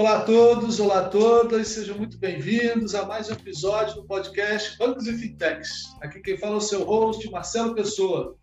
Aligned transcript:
Olá 0.00 0.16
a 0.16 0.22
todos, 0.22 0.80
olá 0.80 1.00
a 1.00 1.08
todas, 1.10 1.68
sejam 1.68 1.98
muito 1.98 2.16
bem-vindos 2.16 2.94
a 2.94 3.04
mais 3.04 3.28
um 3.28 3.34
episódio 3.34 3.96
do 3.96 4.04
podcast 4.04 4.78
Bancos 4.78 5.06
e 5.06 5.12
Fintechs. 5.12 5.94
Aqui 6.00 6.20
quem 6.20 6.38
fala 6.38 6.54
é 6.54 6.56
o 6.56 6.60
seu 6.62 6.84
host, 6.84 7.30
Marcelo 7.30 7.74
Pessoa. 7.74 8.34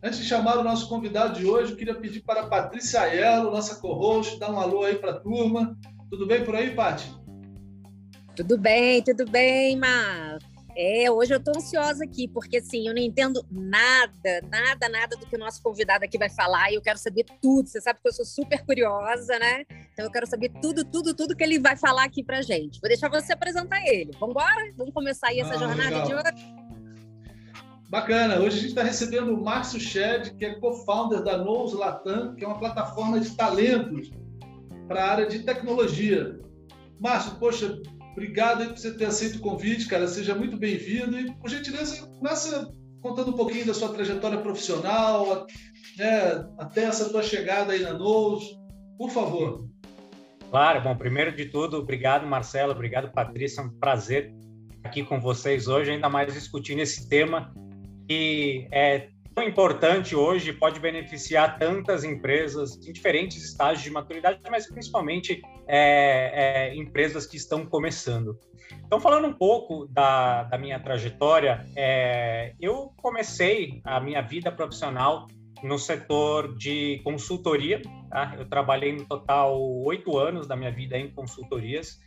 Antes 0.00 0.20
de 0.20 0.24
chamar 0.24 0.58
o 0.58 0.62
nosso 0.62 0.88
convidado 0.88 1.40
de 1.40 1.44
hoje, 1.44 1.72
eu 1.72 1.76
queria 1.76 1.96
pedir 1.96 2.20
para 2.20 2.42
a 2.42 2.46
Patrícia 2.46 3.00
Aiello, 3.00 3.50
nossa 3.50 3.80
co-host, 3.80 4.38
dar 4.38 4.52
um 4.52 4.60
alô 4.60 4.84
aí 4.84 4.94
para 4.94 5.10
a 5.10 5.18
turma. 5.18 5.76
Tudo 6.08 6.24
bem 6.24 6.44
por 6.44 6.54
aí, 6.54 6.72
Paty? 6.72 7.12
Tudo 8.36 8.56
bem, 8.56 9.02
tudo 9.02 9.28
bem, 9.28 9.76
Mar. 9.76 10.38
É, 10.74 11.10
hoje 11.10 11.34
eu 11.34 11.38
estou 11.38 11.54
ansiosa 11.54 12.02
aqui, 12.04 12.26
porque 12.26 12.56
assim, 12.56 12.88
eu 12.88 12.94
não 12.94 13.02
entendo 13.02 13.44
nada, 13.50 14.40
nada, 14.50 14.88
nada 14.88 15.16
do 15.16 15.26
que 15.26 15.36
o 15.36 15.38
nosso 15.38 15.62
convidado 15.62 16.04
aqui 16.04 16.16
vai 16.16 16.30
falar 16.30 16.70
e 16.70 16.76
eu 16.76 16.82
quero 16.82 16.98
saber 16.98 17.26
tudo. 17.42 17.68
Você 17.68 17.80
sabe 17.80 18.00
que 18.00 18.08
eu 18.08 18.12
sou 18.12 18.24
super 18.24 18.64
curiosa, 18.64 19.38
né? 19.38 19.64
Então 19.92 20.06
eu 20.06 20.10
quero 20.10 20.26
saber 20.26 20.50
tudo, 20.62 20.84
tudo, 20.84 21.14
tudo 21.14 21.36
que 21.36 21.44
ele 21.44 21.58
vai 21.58 21.76
falar 21.76 22.04
aqui 22.04 22.24
pra 22.24 22.40
gente. 22.40 22.80
Vou 22.80 22.88
deixar 22.88 23.10
você 23.10 23.34
apresentar 23.34 23.86
ele. 23.86 24.12
Vamos 24.18 24.34
embora? 24.34 24.72
Vamos 24.76 24.94
começar 24.94 25.28
aí 25.28 25.40
essa 25.40 25.54
ah, 25.54 25.58
jornada 25.58 25.90
legal. 25.90 26.06
de 26.06 26.14
hoje? 26.14 26.62
Bacana. 27.90 28.40
Hoje 28.40 28.56
a 28.56 28.60
gente 28.60 28.68
está 28.68 28.82
recebendo 28.82 29.34
o 29.34 29.44
Márcio 29.44 29.78
Shed, 29.78 30.34
que 30.36 30.46
é 30.46 30.54
co-founder 30.54 31.22
da 31.22 31.36
Nous 31.36 31.74
Latam, 31.74 32.34
que 32.34 32.42
é 32.42 32.48
uma 32.48 32.58
plataforma 32.58 33.20
de 33.20 33.36
talentos 33.36 34.10
para 34.88 35.04
a 35.04 35.10
área 35.10 35.26
de 35.26 35.40
tecnologia. 35.40 36.40
Márcio, 36.98 37.34
poxa, 37.34 37.82
Obrigado 38.12 38.66
por 38.66 38.78
você 38.78 38.92
ter 38.92 39.06
aceito 39.06 39.36
o 39.36 39.40
convite, 39.40 39.88
cara. 39.88 40.06
Seja 40.06 40.34
muito 40.34 40.56
bem-vindo. 40.56 41.18
E, 41.18 41.32
por 41.34 41.50
gentileza, 41.50 42.06
começa 42.18 42.70
contando 43.00 43.30
um 43.30 43.36
pouquinho 43.36 43.66
da 43.66 43.74
sua 43.74 43.88
trajetória 43.88 44.38
profissional, 44.38 45.46
né, 45.98 46.46
até 46.58 46.84
essa 46.84 47.10
tua 47.10 47.22
chegada 47.22 47.72
aí 47.72 47.82
na 47.82 47.92
Nous. 47.92 48.44
Por 48.96 49.10
favor. 49.10 49.68
Claro, 50.50 50.82
bom, 50.82 50.96
primeiro 50.96 51.34
de 51.34 51.46
tudo, 51.46 51.78
obrigado, 51.78 52.26
Marcelo, 52.26 52.72
obrigado, 52.72 53.10
Patrícia. 53.10 53.62
É 53.62 53.64
um 53.64 53.70
prazer 53.70 54.32
aqui 54.84 55.02
com 55.02 55.20
vocês 55.20 55.66
hoje, 55.66 55.90
ainda 55.90 56.08
mais 56.08 56.32
discutindo 56.32 56.80
esse 56.80 57.08
tema 57.08 57.52
que 58.06 58.68
é 58.70 59.08
tão 59.34 59.44
importante 59.44 60.14
hoje, 60.14 60.52
pode 60.52 60.78
beneficiar 60.78 61.58
tantas 61.58 62.04
empresas 62.04 62.76
em 62.86 62.92
diferentes 62.92 63.42
estágios 63.42 63.82
de 63.82 63.90
maturidade, 63.90 64.40
mas 64.50 64.68
principalmente 64.68 65.42
é, 65.66 66.70
é, 66.70 66.76
empresas 66.76 67.26
que 67.26 67.36
estão 67.36 67.64
começando. 67.66 68.38
Então, 68.86 69.00
falando 69.00 69.26
um 69.26 69.32
pouco 69.32 69.86
da, 69.88 70.44
da 70.44 70.58
minha 70.58 70.78
trajetória, 70.78 71.66
é, 71.76 72.54
eu 72.60 72.92
comecei 72.96 73.80
a 73.84 74.00
minha 74.00 74.20
vida 74.20 74.52
profissional 74.52 75.26
no 75.62 75.78
setor 75.78 76.56
de 76.56 77.00
consultoria. 77.04 77.80
Tá? 78.10 78.34
Eu 78.38 78.46
trabalhei 78.46 78.92
no 78.92 79.06
total 79.06 79.60
oito 79.84 80.18
anos 80.18 80.46
da 80.46 80.56
minha 80.56 80.70
vida 80.70 80.98
em 80.98 81.10
consultorias. 81.10 82.00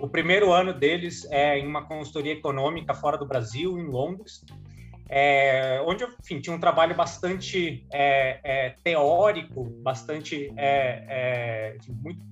O 0.00 0.08
primeiro 0.08 0.52
ano 0.52 0.72
deles 0.72 1.26
é 1.30 1.58
em 1.58 1.66
uma 1.66 1.86
consultoria 1.86 2.32
econômica 2.32 2.94
fora 2.94 3.16
do 3.16 3.26
Brasil, 3.26 3.78
em 3.78 3.86
Londres 3.86 4.44
é, 5.14 5.78
onde 5.86 6.04
eu 6.04 6.08
enfim, 6.18 6.40
tinha 6.40 6.56
um 6.56 6.58
trabalho 6.58 6.94
bastante 6.94 7.86
é, 7.92 8.40
é, 8.42 8.74
teórico, 8.82 9.64
bastante 9.82 10.50
é, 10.56 11.04
é, 11.06 11.76
muito 12.02 12.22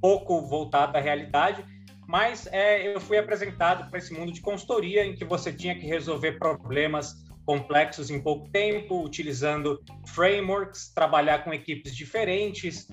pouco 0.00 0.40
voltado 0.42 0.96
à 0.96 1.00
realidade, 1.00 1.64
mas 2.06 2.46
é, 2.52 2.94
eu 2.94 3.00
fui 3.00 3.18
apresentado 3.18 3.90
para 3.90 3.98
esse 3.98 4.14
mundo 4.14 4.30
de 4.30 4.40
consultoria 4.40 5.04
em 5.04 5.16
que 5.16 5.24
você 5.24 5.52
tinha 5.52 5.74
que 5.74 5.84
resolver 5.84 6.38
problemas 6.38 7.26
complexos 7.44 8.08
em 8.08 8.22
pouco 8.22 8.48
tempo, 8.50 9.04
utilizando 9.04 9.82
frameworks, 10.06 10.92
trabalhar 10.94 11.42
com 11.42 11.52
equipes 11.52 11.94
diferentes, 11.96 12.86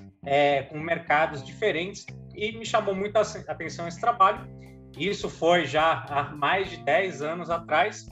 com 0.69 0.79
mercados 0.79 1.43
diferentes, 1.43 2.03
e 2.35 2.51
me 2.53 2.65
chamou 2.65 2.95
muito 2.95 3.15
a 3.15 3.21
atenção 3.21 3.87
esse 3.87 4.01
trabalho. 4.01 4.47
Isso 4.97 5.29
foi 5.29 5.67
já 5.67 6.03
há 6.09 6.23
mais 6.35 6.71
de 6.71 6.77
10 6.77 7.21
anos 7.21 7.51
atrás, 7.51 8.07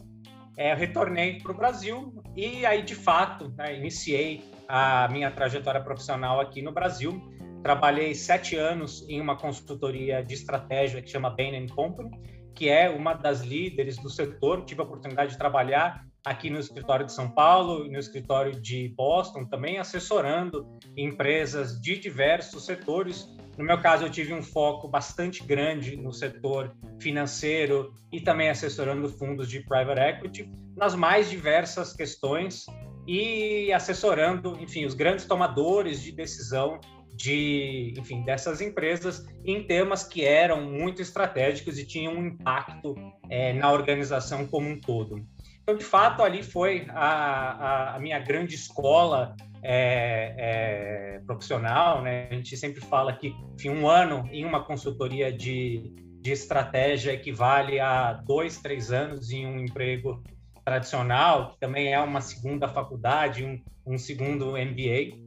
é, 0.58 0.74
retornei 0.74 1.40
para 1.40 1.52
o 1.52 1.56
Brasil 1.56 2.12
e 2.36 2.66
aí, 2.66 2.82
de 2.82 2.96
fato, 2.96 3.54
né, 3.56 3.78
iniciei 3.78 4.44
a 4.68 5.08
minha 5.10 5.30
trajetória 5.30 5.80
profissional 5.80 6.42
aqui 6.42 6.64
no 6.64 6.72
Brasil. 6.72 7.22
Trabalhei 7.62 8.16
sete 8.16 8.56
anos 8.56 9.08
em 9.08 9.22
uma 9.22 9.38
consultoria 9.38 10.24
de 10.24 10.34
estratégia 10.34 11.02
que 11.02 11.10
chama 11.10 11.30
Bain 11.30 11.68
Company, 11.68 12.10
que 12.56 12.70
é 12.70 12.90
uma 12.90 13.14
das 13.14 13.42
líderes 13.42 13.98
do 13.98 14.10
setor. 14.10 14.66
Tive 14.66 14.82
a 14.82 14.84
oportunidade 14.84 15.34
de 15.34 15.38
trabalhar 15.38 16.07
aqui 16.30 16.50
no 16.50 16.60
escritório 16.60 17.06
de 17.06 17.14
São 17.14 17.30
Paulo 17.30 17.86
e 17.86 17.90
no 17.90 17.98
escritório 17.98 18.60
de 18.60 18.90
Boston, 18.90 19.46
também 19.46 19.78
assessorando 19.78 20.68
empresas 20.96 21.80
de 21.82 21.98
diversos 21.98 22.66
setores 22.66 23.28
no 23.58 23.64
meu 23.64 23.82
caso, 23.82 24.06
eu 24.06 24.10
tive 24.10 24.36
um 24.36 24.44
foco 24.44 24.88
bastante 24.88 25.44
grande 25.44 25.98
no 25.98 26.14
setor 26.14 26.76
financeiro 27.02 27.92
e 28.12 28.22
também 28.22 28.50
assessorando 28.50 29.10
fundos 29.10 29.50
de 29.50 29.62
private 29.62 30.00
equity 30.00 30.52
nas 30.76 30.94
mais 30.94 31.28
diversas 31.28 31.92
questões 31.92 32.68
e 33.08 33.74
assessorando, 33.74 34.56
enfim, 34.62 34.86
os 34.86 34.94
grandes 34.94 35.26
tomadores 35.26 36.04
de 36.04 36.12
decisão 36.12 36.80
de, 37.16 37.96
enfim, 37.98 38.22
dessas 38.22 38.62
empresas 38.62 39.26
em 39.44 39.64
temas 39.64 40.04
que 40.04 40.24
eram 40.24 40.62
muito 40.62 41.02
estratégicos 41.02 41.80
e 41.80 41.86
tinham 41.86 42.14
um 42.14 42.28
impacto 42.28 42.94
é, 43.28 43.54
na 43.54 43.72
organização 43.72 44.46
como 44.46 44.70
um 44.70 44.80
todo. 44.80 45.26
Então, 45.68 45.78
de 45.78 45.84
fato, 45.84 46.24
ali 46.24 46.42
foi 46.42 46.88
a, 46.92 47.10
a, 47.10 47.96
a 47.98 48.00
minha 48.00 48.18
grande 48.20 48.56
escola 48.56 49.36
é, 49.62 50.34
é, 50.38 51.20
profissional, 51.26 52.02
né? 52.02 52.30
A 52.32 52.36
gente 52.36 52.56
sempre 52.56 52.80
fala 52.80 53.12
que 53.12 53.36
enfim, 53.54 53.72
um 53.72 53.86
ano 53.86 54.30
em 54.32 54.46
uma 54.46 54.64
consultoria 54.64 55.30
de, 55.30 55.94
de 56.22 56.32
estratégia 56.32 57.12
equivale 57.12 57.82
a 57.82 58.14
dois, 58.14 58.62
três 58.62 58.94
anos 58.94 59.30
em 59.30 59.46
um 59.46 59.60
emprego 59.60 60.24
tradicional, 60.64 61.52
que 61.52 61.60
também 61.60 61.94
é 61.94 62.00
uma 62.00 62.22
segunda 62.22 62.70
faculdade, 62.70 63.44
um, 63.44 63.62
um 63.86 63.98
segundo 63.98 64.52
MBA. 64.52 65.18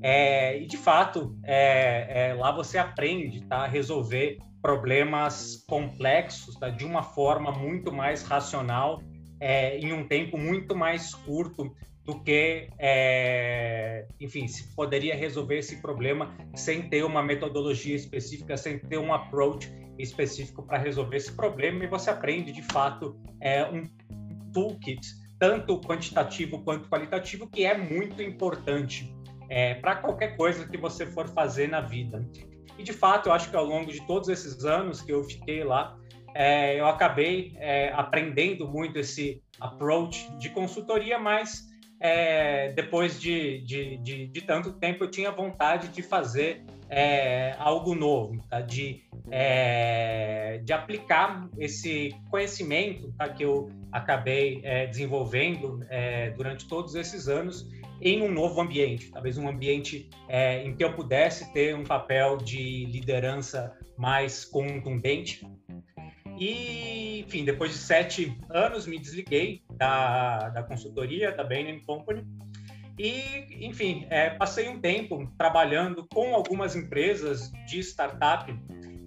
É, 0.00 0.60
e 0.60 0.66
de 0.68 0.76
fato, 0.76 1.36
é, 1.42 2.28
é, 2.28 2.34
lá 2.34 2.52
você 2.52 2.78
aprende 2.78 3.44
tá, 3.46 3.64
a 3.64 3.66
resolver 3.66 4.38
problemas 4.62 5.64
complexos 5.66 6.54
tá, 6.54 6.68
de 6.68 6.84
uma 6.84 7.02
forma 7.02 7.50
muito 7.50 7.90
mais 7.90 8.22
racional, 8.22 9.02
é, 9.42 9.76
em 9.76 9.92
um 9.92 10.06
tempo 10.06 10.38
muito 10.38 10.72
mais 10.76 11.12
curto 11.12 11.74
do 12.04 12.20
que, 12.20 12.68
é, 12.78 14.06
enfim, 14.20 14.46
se 14.46 14.72
poderia 14.74 15.16
resolver 15.16 15.58
esse 15.58 15.82
problema 15.82 16.32
sem 16.54 16.88
ter 16.88 17.04
uma 17.04 17.24
metodologia 17.24 17.96
específica, 17.96 18.56
sem 18.56 18.78
ter 18.78 18.98
um 18.98 19.12
approach 19.12 19.68
específico 19.98 20.62
para 20.62 20.78
resolver 20.78 21.16
esse 21.16 21.32
problema, 21.32 21.82
e 21.82 21.88
você 21.88 22.10
aprende, 22.10 22.52
de 22.52 22.62
fato, 22.62 23.20
é, 23.40 23.64
um 23.64 23.84
toolkit, 24.52 25.00
tanto 25.40 25.80
quantitativo 25.80 26.62
quanto 26.62 26.88
qualitativo, 26.88 27.48
que 27.48 27.64
é 27.64 27.76
muito 27.76 28.22
importante 28.22 29.12
é, 29.48 29.74
para 29.74 29.96
qualquer 29.96 30.36
coisa 30.36 30.68
que 30.68 30.76
você 30.76 31.04
for 31.04 31.28
fazer 31.28 31.68
na 31.68 31.80
vida. 31.80 32.24
E, 32.78 32.84
de 32.84 32.92
fato, 32.92 33.28
eu 33.28 33.32
acho 33.32 33.50
que 33.50 33.56
ao 33.56 33.64
longo 33.64 33.90
de 33.90 34.06
todos 34.06 34.28
esses 34.28 34.64
anos 34.64 35.02
que 35.02 35.12
eu 35.12 35.24
fiquei 35.24 35.64
lá, 35.64 35.98
é, 36.34 36.78
eu 36.78 36.86
acabei 36.86 37.54
é, 37.58 37.92
aprendendo 37.94 38.66
muito 38.68 38.98
esse 38.98 39.42
approach 39.60 40.30
de 40.38 40.50
consultoria, 40.50 41.18
mas 41.18 41.70
é, 42.00 42.72
depois 42.72 43.20
de, 43.20 43.60
de, 43.60 43.96
de, 43.98 44.26
de, 44.26 44.40
tanto 44.40 44.72
tempo, 44.72 45.04
eu 45.04 45.10
tinha 45.10 45.30
vontade 45.30 45.86
de 45.88 46.02
fazer 46.02 46.64
é, 46.90 47.54
algo 47.58 47.94
novo, 47.94 48.42
tá? 48.50 48.60
de, 48.60 49.04
é, 49.30 50.60
de 50.64 50.72
aplicar 50.72 51.48
esse 51.58 52.12
conhecimento 52.28 53.12
tá? 53.16 53.28
que 53.28 53.44
eu 53.44 53.70
acabei 53.92 54.60
é, 54.64 54.86
desenvolvendo 54.86 55.78
durante 56.36 56.66
todos 56.66 56.94
esses 56.94 57.28
anos 57.28 57.68
em 58.00 58.20
um 58.20 58.32
novo 58.32 58.60
ambiente, 58.60 59.12
talvez 59.12 59.38
um 59.38 59.48
ambiente 59.48 60.10
em 60.64 60.74
que 60.74 60.82
eu 60.82 60.92
pudesse 60.92 61.52
ter 61.52 61.76
um 61.76 61.84
papel 61.84 62.36
de 62.36 62.84
liderança 62.86 63.76
mais 63.96 64.44
contundente, 64.44 65.46
e, 66.38 67.20
enfim, 67.20 67.44
depois 67.44 67.72
de 67.72 67.78
sete 67.78 68.36
anos, 68.50 68.86
me 68.86 68.98
desliguei 68.98 69.62
da, 69.76 70.48
da 70.50 70.62
consultoria, 70.62 71.32
da 71.32 71.44
Bain 71.44 71.80
Company. 71.80 72.24
E, 72.98 73.66
enfim, 73.66 74.06
é, 74.10 74.30
passei 74.30 74.68
um 74.68 74.80
tempo 74.80 75.32
trabalhando 75.38 76.06
com 76.12 76.34
algumas 76.34 76.76
empresas 76.76 77.50
de 77.66 77.80
startup, 77.80 78.54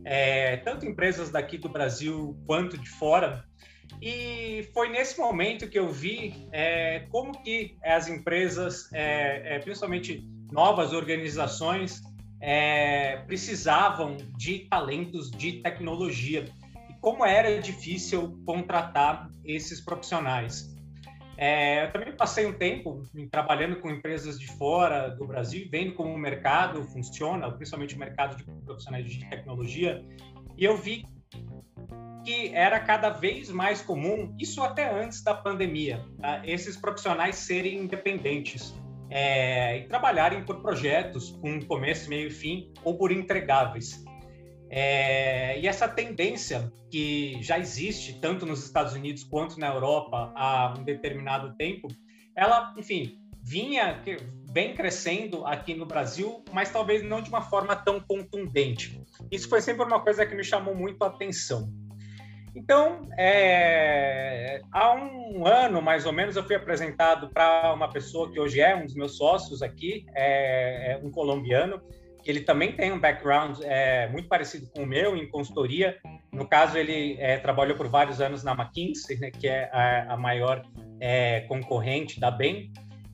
é, 0.04 0.58
tanto 0.58 0.86
empresas 0.86 1.30
daqui 1.30 1.58
do 1.58 1.70
Brasil 1.70 2.38
quanto 2.46 2.78
de 2.78 2.90
fora. 2.90 3.46
E 4.02 4.68
foi 4.74 4.90
nesse 4.90 5.20
momento 5.20 5.70
que 5.70 5.78
eu 5.78 5.90
vi 5.90 6.48
é, 6.52 7.08
como 7.12 7.42
que 7.44 7.78
as 7.84 8.08
empresas, 8.08 8.92
é, 8.92 9.56
é, 9.56 9.60
principalmente 9.60 10.28
novas 10.52 10.92
organizações, 10.92 12.02
é, 12.42 13.18
precisavam 13.28 14.18
de 14.38 14.60
talentos 14.70 15.32
de 15.32 15.62
tecnologia 15.62 16.46
como 17.06 17.24
era 17.24 17.62
difícil 17.62 18.36
contratar 18.48 19.30
esses 19.46 19.80
profissionais. 19.80 20.76
é, 21.38 21.86
eu 21.86 21.92
também 21.92 22.18
passei 22.18 22.48
um 22.48 22.54
tempo 22.54 23.04
trabalhando 23.30 23.76
com 23.80 23.92
empresas 23.92 24.40
de 24.40 24.48
fora 24.48 25.10
do 25.10 25.28
Brasil, 25.28 25.68
vendo 25.70 25.94
como 25.94 26.12
o 26.12 26.18
mercado 26.18 26.82
funciona, 26.86 27.52
principalmente 27.52 27.94
o 27.94 28.00
mercado 28.00 28.36
de 28.36 28.44
profissionais 28.66 29.08
de 29.08 29.24
tecnologia, 29.30 30.04
e 30.58 30.66
eu 30.66 30.76
vi 30.78 31.06
que 32.24 32.52
era 32.56 32.80
cada 32.80 33.12
vez 33.12 33.52
mais 33.52 33.84
comum, 33.84 34.36
isso 34.40 34.64
até 34.64 34.92
antes 34.92 35.22
da 35.22 35.36
pandemia, 35.36 36.04
tá? 36.20 36.42
esses 36.44 36.76
profissionais 36.76 37.36
serem 37.36 37.82
independentes 37.82 38.74
é, 39.12 39.78
e 39.78 39.88
trabalharem 39.88 40.44
por 40.44 40.60
projetos 40.60 41.38
com 41.40 41.62
começo, 41.68 42.10
meio 42.10 42.30
e 42.30 42.32
fim 42.32 42.74
ou 42.84 42.98
por 42.98 43.12
entregáveis. 43.12 44.05
É, 44.70 45.60
e 45.60 45.68
essa 45.68 45.88
tendência 45.88 46.72
que 46.90 47.38
já 47.42 47.60
existe 47.60 48.20
tanto 48.20 48.46
nos 48.46 48.64
Estados 48.64 48.94
Unidos 48.94 49.24
quanto 49.24 49.60
na 49.60 49.68
Europa 49.68 50.32
há 50.36 50.74
um 50.78 50.84
determinado 50.84 51.56
tempo, 51.56 51.88
ela, 52.36 52.74
enfim, 52.78 53.18
vinha, 53.44 54.02
vem 54.52 54.74
crescendo 54.74 55.46
aqui 55.46 55.76
no 55.76 55.86
Brasil, 55.86 56.44
mas 56.52 56.72
talvez 56.72 57.04
não 57.04 57.22
de 57.22 57.30
uma 57.30 57.42
forma 57.42 57.76
tão 57.76 58.00
contundente. 58.00 59.00
Isso 59.32 59.48
foi 59.48 59.62
sempre 59.62 59.86
uma 59.86 60.02
coisa 60.02 60.26
que 60.26 60.36
me 60.36 60.44
chamou 60.44 60.76
muito 60.76 61.04
a 61.04 61.08
atenção. 61.08 61.72
Então, 62.56 63.02
é, 63.18 64.62
há 64.72 64.94
um 64.94 65.46
ano, 65.46 65.82
mais 65.82 66.06
ou 66.06 66.14
menos, 66.14 66.38
eu 66.38 66.44
fui 66.44 66.56
apresentado 66.56 67.30
para 67.30 67.74
uma 67.74 67.90
pessoa 67.92 68.32
que 68.32 68.40
hoje 68.40 68.62
é 68.62 68.74
um 68.74 68.86
dos 68.86 68.96
meus 68.96 69.18
sócios 69.18 69.62
aqui, 69.62 70.06
é, 70.16 70.94
é 70.94 71.02
um 71.04 71.12
colombiano, 71.12 71.82
ele 72.26 72.42
também 72.42 72.76
tem 72.76 72.92
um 72.92 73.00
background 73.00 73.60
é, 73.62 74.08
muito 74.10 74.28
parecido 74.28 74.68
com 74.72 74.84
o 74.84 74.86
meu 74.86 75.16
em 75.16 75.30
consultoria. 75.30 75.98
No 76.32 76.48
caso, 76.48 76.78
ele 76.78 77.18
é, 77.20 77.38
trabalhou 77.38 77.78
por 77.78 77.88
vários 77.88 78.20
anos 78.20 78.44
na 78.44 78.54
McKinsey, 78.54 79.18
né, 79.20 79.30
que 79.30 79.48
é 79.48 79.70
a, 79.72 80.14
a 80.14 80.18
maior 80.18 80.64
é, 81.00 81.42
concorrente 81.42 82.20
da 82.20 82.32
Bain. 82.32 82.72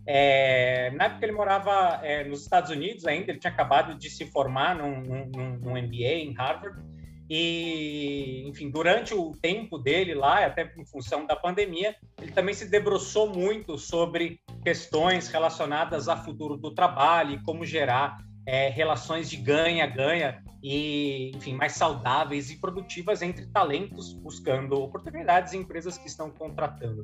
É, 0.08 0.92
na 0.92 1.06
época 1.06 1.26
ele 1.26 1.34
morava 1.34 2.00
é, 2.04 2.24
nos 2.24 2.42
Estados 2.42 2.72
Unidos 2.72 3.06
ainda, 3.06 3.32
ele 3.32 3.40
tinha 3.40 3.52
acabado 3.52 3.96
de 3.98 4.10
se 4.10 4.26
formar 4.26 4.76
num, 4.76 5.02
num, 5.02 5.58
num 5.58 5.82
MBA 5.82 6.14
em 6.14 6.34
Harvard. 6.34 6.82
E, 7.30 8.44
enfim, 8.48 8.70
durante 8.70 9.14
o 9.14 9.32
tempo 9.32 9.78
dele 9.78 10.14
lá, 10.14 10.46
até 10.46 10.70
em 10.78 10.86
função 10.86 11.26
da 11.26 11.36
pandemia, 11.36 11.96
ele 12.22 12.32
também 12.32 12.54
se 12.54 12.70
debruçou 12.70 13.34
muito 13.34 13.78
sobre 13.78 14.42
questões 14.64 15.30
relacionadas 15.30 16.10
ao 16.10 16.24
futuro 16.26 16.58
do 16.58 16.74
trabalho 16.74 17.36
e 17.36 17.44
como 17.44 17.66
gerar 17.66 18.18
é, 18.46 18.70
relações 18.70 19.30
de 19.30 19.38
ganha-ganha 19.38 20.44
e, 20.64 21.32
enfim, 21.36 21.54
mais 21.54 21.74
saudáveis 21.74 22.50
e 22.50 22.58
produtivas 22.58 23.22
entre 23.22 23.46
talentos 23.48 24.14
buscando 24.14 24.74
oportunidades 24.82 25.54
e 25.54 25.58
empresas 25.58 25.98
que 25.98 26.08
estão 26.08 26.30
contratando. 26.30 27.02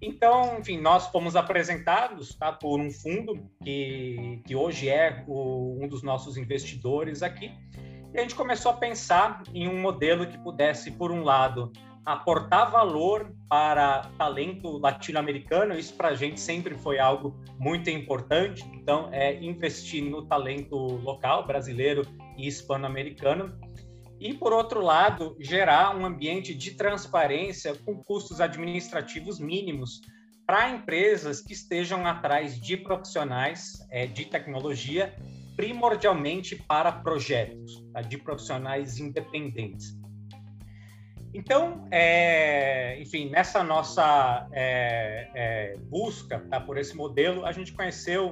Então, 0.00 0.58
enfim, 0.58 0.78
nós 0.80 1.06
fomos 1.08 1.34
apresentados 1.34 2.34
tá, 2.34 2.52
por 2.52 2.78
um 2.78 2.90
fundo 2.90 3.48
que, 3.62 4.42
que 4.44 4.54
hoje 4.54 4.88
é 4.88 5.24
o, 5.26 5.78
um 5.82 5.88
dos 5.88 6.02
nossos 6.02 6.36
investidores 6.36 7.22
aqui, 7.22 7.50
e 8.12 8.18
a 8.18 8.22
gente 8.22 8.34
começou 8.34 8.70
a 8.70 8.76
pensar 8.76 9.42
em 9.52 9.66
um 9.68 9.80
modelo 9.80 10.26
que 10.26 10.38
pudesse, 10.38 10.90
por 10.92 11.10
um 11.10 11.24
lado, 11.24 11.72
aportar 12.04 12.70
valor 12.70 13.34
para 13.48 14.02
talento 14.18 14.78
latino-americano, 14.78 15.78
isso 15.78 15.94
para 15.94 16.08
a 16.08 16.14
gente 16.14 16.38
sempre 16.38 16.74
foi 16.74 16.98
algo 16.98 17.34
muito 17.58 17.88
importante. 17.88 18.64
Então, 18.74 19.08
é 19.12 19.42
investir 19.42 20.04
no 20.04 20.26
talento 20.26 20.76
local, 20.76 21.46
brasileiro 21.46 22.02
e 22.36 22.46
hispano-americano. 22.46 23.58
E, 24.20 24.34
por 24.34 24.52
outro 24.52 24.80
lado, 24.80 25.36
gerar 25.40 25.96
um 25.96 26.04
ambiente 26.04 26.54
de 26.54 26.72
transparência 26.72 27.74
com 27.84 28.02
custos 28.02 28.40
administrativos 28.40 29.40
mínimos 29.40 30.00
para 30.46 30.68
empresas 30.68 31.40
que 31.40 31.54
estejam 31.54 32.06
atrás 32.06 32.60
de 32.60 32.76
profissionais 32.76 33.86
é, 33.90 34.06
de 34.06 34.26
tecnologia, 34.26 35.16
primordialmente 35.56 36.54
para 36.56 36.92
projetos, 36.92 37.82
tá? 37.92 38.02
de 38.02 38.18
profissionais 38.18 38.98
independentes. 38.98 39.96
Então, 41.34 41.84
é, 41.90 42.96
enfim, 43.00 43.28
nessa 43.28 43.64
nossa 43.64 44.48
é, 44.52 45.28
é, 45.34 45.76
busca 45.78 46.38
tá, 46.48 46.60
por 46.60 46.78
esse 46.78 46.96
modelo, 46.96 47.44
a 47.44 47.50
gente 47.50 47.72
conheceu 47.72 48.30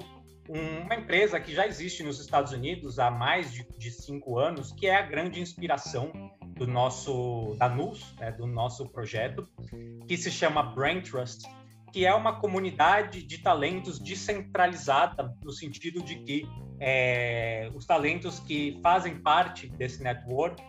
uma 0.49 0.95
empresa 0.95 1.41
que 1.41 1.53
já 1.53 1.67
existe 1.67 2.05
nos 2.05 2.21
Estados 2.21 2.53
Unidos 2.53 3.01
há 3.01 3.11
mais 3.11 3.53
de, 3.53 3.67
de 3.77 3.91
cinco 3.91 4.39
anos, 4.39 4.73
que 4.73 4.87
é 4.87 4.95
a 4.95 5.03
grande 5.03 5.41
inspiração 5.41 6.13
do 6.57 6.67
nosso 6.67 7.57
da 7.59 7.69
NUS, 7.69 8.15
né, 8.21 8.31
do 8.31 8.47
nosso 8.47 8.89
projeto, 8.89 9.49
que 10.07 10.17
se 10.17 10.31
chama 10.31 10.63
Brain 10.63 11.01
Trust, 11.01 11.43
que 11.93 12.07
é 12.07 12.15
uma 12.15 12.39
comunidade 12.39 13.23
de 13.23 13.39
talentos 13.39 13.99
descentralizada 13.99 15.35
no 15.43 15.51
sentido 15.53 16.03
de 16.03 16.17
que 16.17 16.47
é, 16.79 17.69
os 17.75 17.85
talentos 17.85 18.39
que 18.39 18.79
fazem 18.81 19.21
parte 19.21 19.69
desse 19.69 20.03
network 20.03 20.63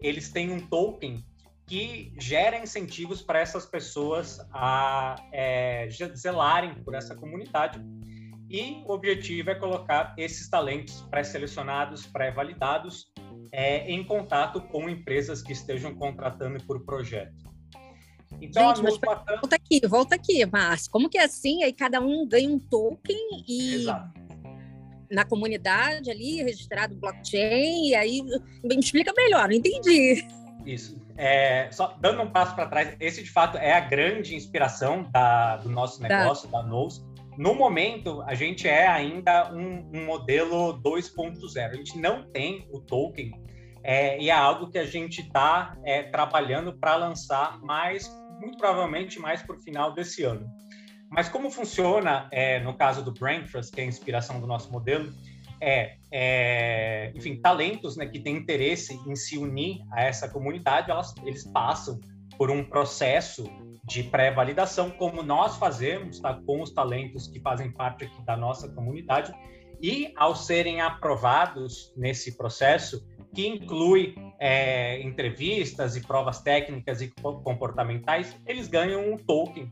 eles 0.00 0.30
têm 0.30 0.50
um 0.50 0.58
token 0.58 1.22
que 1.70 2.12
gera 2.18 2.58
incentivos 2.58 3.22
para 3.22 3.38
essas 3.38 3.64
pessoas 3.64 4.40
a 4.52 5.14
é, 5.32 5.88
zelarem 6.16 6.74
por 6.82 6.96
essa 6.96 7.14
comunidade. 7.14 7.80
E 8.50 8.82
o 8.84 8.92
objetivo 8.92 9.50
é 9.50 9.54
colocar 9.54 10.12
esses 10.18 10.50
talentos 10.50 11.02
pré-selecionados, 11.02 12.04
pré-validados, 12.06 13.12
é, 13.52 13.88
em 13.88 14.02
contato 14.02 14.60
com 14.62 14.88
empresas 14.88 15.42
que 15.42 15.52
estejam 15.52 15.94
contratando 15.94 16.58
por 16.64 16.84
projeto. 16.84 17.48
Então, 18.40 18.74
Gente, 18.74 18.82
mas 18.82 18.98
volta 18.98 19.54
aqui, 19.54 19.80
volta 19.86 20.14
aqui, 20.16 20.44
Márcio. 20.46 20.90
Como 20.90 21.08
que 21.08 21.18
é 21.18 21.22
assim? 21.22 21.62
Aí 21.62 21.72
cada 21.72 22.00
um 22.00 22.26
ganha 22.26 22.50
um 22.50 22.58
token 22.58 23.44
e 23.46 23.74
Exato. 23.74 24.20
na 25.08 25.24
comunidade 25.24 26.10
ali, 26.10 26.42
registrado 26.42 26.96
blockchain, 26.96 27.90
e 27.90 27.94
aí 27.94 28.22
me 28.64 28.76
explica 28.76 29.12
melhor, 29.16 29.48
não 29.48 29.54
entendi. 29.54 30.26
Isso. 30.66 31.00
É, 31.22 31.70
só 31.70 31.98
dando 32.00 32.22
um 32.22 32.30
passo 32.30 32.54
para 32.54 32.66
trás, 32.66 32.96
esse 32.98 33.22
de 33.22 33.30
fato 33.30 33.58
é 33.58 33.74
a 33.74 33.80
grande 33.80 34.34
inspiração 34.34 35.02
da, 35.12 35.58
do 35.58 35.68
nosso 35.68 36.00
tá. 36.00 36.08
negócio, 36.08 36.48
tá. 36.48 36.62
da 36.62 36.66
Nose. 36.66 37.04
No 37.36 37.54
momento, 37.54 38.22
a 38.22 38.34
gente 38.34 38.66
é 38.66 38.88
ainda 38.88 39.52
um, 39.52 39.90
um 39.94 40.06
modelo 40.06 40.80
2.0. 40.80 41.70
A 41.70 41.74
gente 41.74 41.98
não 41.98 42.22
tem 42.30 42.66
o 42.72 42.80
token 42.80 43.32
é, 43.84 44.18
e 44.18 44.30
é 44.30 44.32
algo 44.32 44.70
que 44.70 44.78
a 44.78 44.86
gente 44.86 45.20
está 45.20 45.76
é, 45.84 46.04
trabalhando 46.04 46.72
para 46.72 46.96
lançar 46.96 47.60
mais, 47.60 48.10
muito 48.40 48.56
provavelmente 48.56 49.18
mais 49.18 49.42
para 49.42 49.56
o 49.56 49.60
final 49.60 49.92
desse 49.92 50.22
ano. 50.22 50.50
Mas 51.10 51.28
como 51.28 51.50
funciona, 51.50 52.28
é, 52.32 52.60
no 52.60 52.72
caso 52.72 53.04
do 53.04 53.12
Brain 53.12 53.44
Trust, 53.44 53.74
que 53.74 53.82
é 53.82 53.84
a 53.84 53.86
inspiração 53.86 54.40
do 54.40 54.46
nosso 54.46 54.72
modelo, 54.72 55.12
é, 55.60 55.96
é, 56.10 57.12
enfim, 57.14 57.36
talentos 57.36 57.96
né, 57.96 58.06
que 58.06 58.18
têm 58.18 58.36
interesse 58.36 58.98
em 59.06 59.14
se 59.14 59.36
unir 59.36 59.80
a 59.92 60.02
essa 60.02 60.28
comunidade, 60.28 60.90
elas, 60.90 61.14
eles 61.24 61.44
passam 61.44 62.00
por 62.38 62.50
um 62.50 62.64
processo 62.64 63.44
de 63.84 64.04
pré-validação, 64.04 64.90
como 64.90 65.22
nós 65.22 65.56
fazemos 65.56 66.20
tá, 66.20 66.34
com 66.46 66.62
os 66.62 66.70
talentos 66.70 67.26
que 67.26 67.40
fazem 67.40 67.70
parte 67.70 68.04
aqui 68.04 68.22
da 68.24 68.36
nossa 68.36 68.68
comunidade, 68.68 69.32
e 69.82 70.12
ao 70.16 70.36
serem 70.36 70.80
aprovados 70.80 71.92
nesse 71.96 72.36
processo, 72.36 73.06
que 73.34 73.46
inclui 73.46 74.14
é, 74.38 75.00
entrevistas 75.02 75.96
e 75.96 76.00
provas 76.00 76.40
técnicas 76.40 77.00
e 77.00 77.08
comportamentais, 77.44 78.36
eles 78.46 78.68
ganham 78.68 79.12
um 79.12 79.16
token 79.16 79.70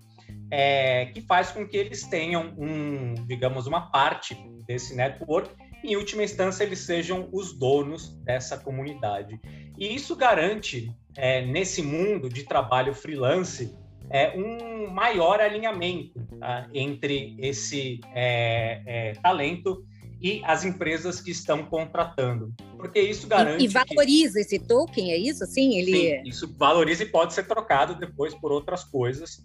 é, 0.50 1.06
que 1.06 1.20
faz 1.22 1.50
com 1.50 1.66
que 1.66 1.76
eles 1.76 2.04
tenham 2.04 2.54
um, 2.56 3.14
digamos, 3.26 3.66
uma 3.66 3.90
parte 3.90 4.34
desse 4.66 4.94
network 4.94 5.50
em 5.82 5.96
última 5.96 6.22
instância, 6.22 6.64
eles 6.64 6.80
sejam 6.80 7.28
os 7.32 7.52
donos 7.52 8.16
dessa 8.24 8.58
comunidade. 8.58 9.40
E 9.78 9.94
isso 9.94 10.16
garante, 10.16 10.92
é, 11.16 11.44
nesse 11.44 11.82
mundo 11.82 12.28
de 12.28 12.44
trabalho 12.44 12.94
freelance, 12.94 13.74
é, 14.10 14.36
um 14.36 14.90
maior 14.90 15.40
alinhamento 15.40 16.20
tá, 16.40 16.68
entre 16.72 17.36
esse 17.38 18.00
é, 18.14 18.82
é, 18.86 19.12
talento 19.14 19.84
e 20.20 20.42
as 20.44 20.64
empresas 20.64 21.20
que 21.20 21.30
estão 21.30 21.64
contratando. 21.64 22.52
Porque 22.76 23.00
isso 23.00 23.26
garante. 23.28 23.62
E, 23.62 23.66
e 23.66 23.68
valoriza 23.68 24.34
que... 24.34 24.40
esse 24.40 24.58
token, 24.58 25.12
é 25.12 25.16
isso? 25.16 25.44
Assim, 25.44 25.78
ele... 25.78 25.92
Sim, 25.92 26.22
isso 26.28 26.54
valoriza 26.56 27.04
e 27.04 27.06
pode 27.06 27.34
ser 27.34 27.46
trocado 27.46 27.94
depois 27.94 28.34
por 28.34 28.50
outras 28.50 28.82
coisas. 28.82 29.40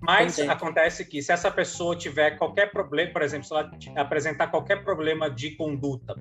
Mas 0.00 0.38
Entendi. 0.38 0.52
acontece 0.52 1.04
que 1.04 1.20
se 1.20 1.32
essa 1.32 1.50
pessoa 1.50 1.96
tiver 1.96 2.38
qualquer 2.38 2.70
problema, 2.70 3.12
por 3.12 3.22
exemplo, 3.22 3.46
se 3.46 3.52
ela 3.52 3.70
apresentar 3.96 4.46
qualquer 4.48 4.84
problema 4.84 5.28
de 5.28 5.56
conduta, 5.56 6.14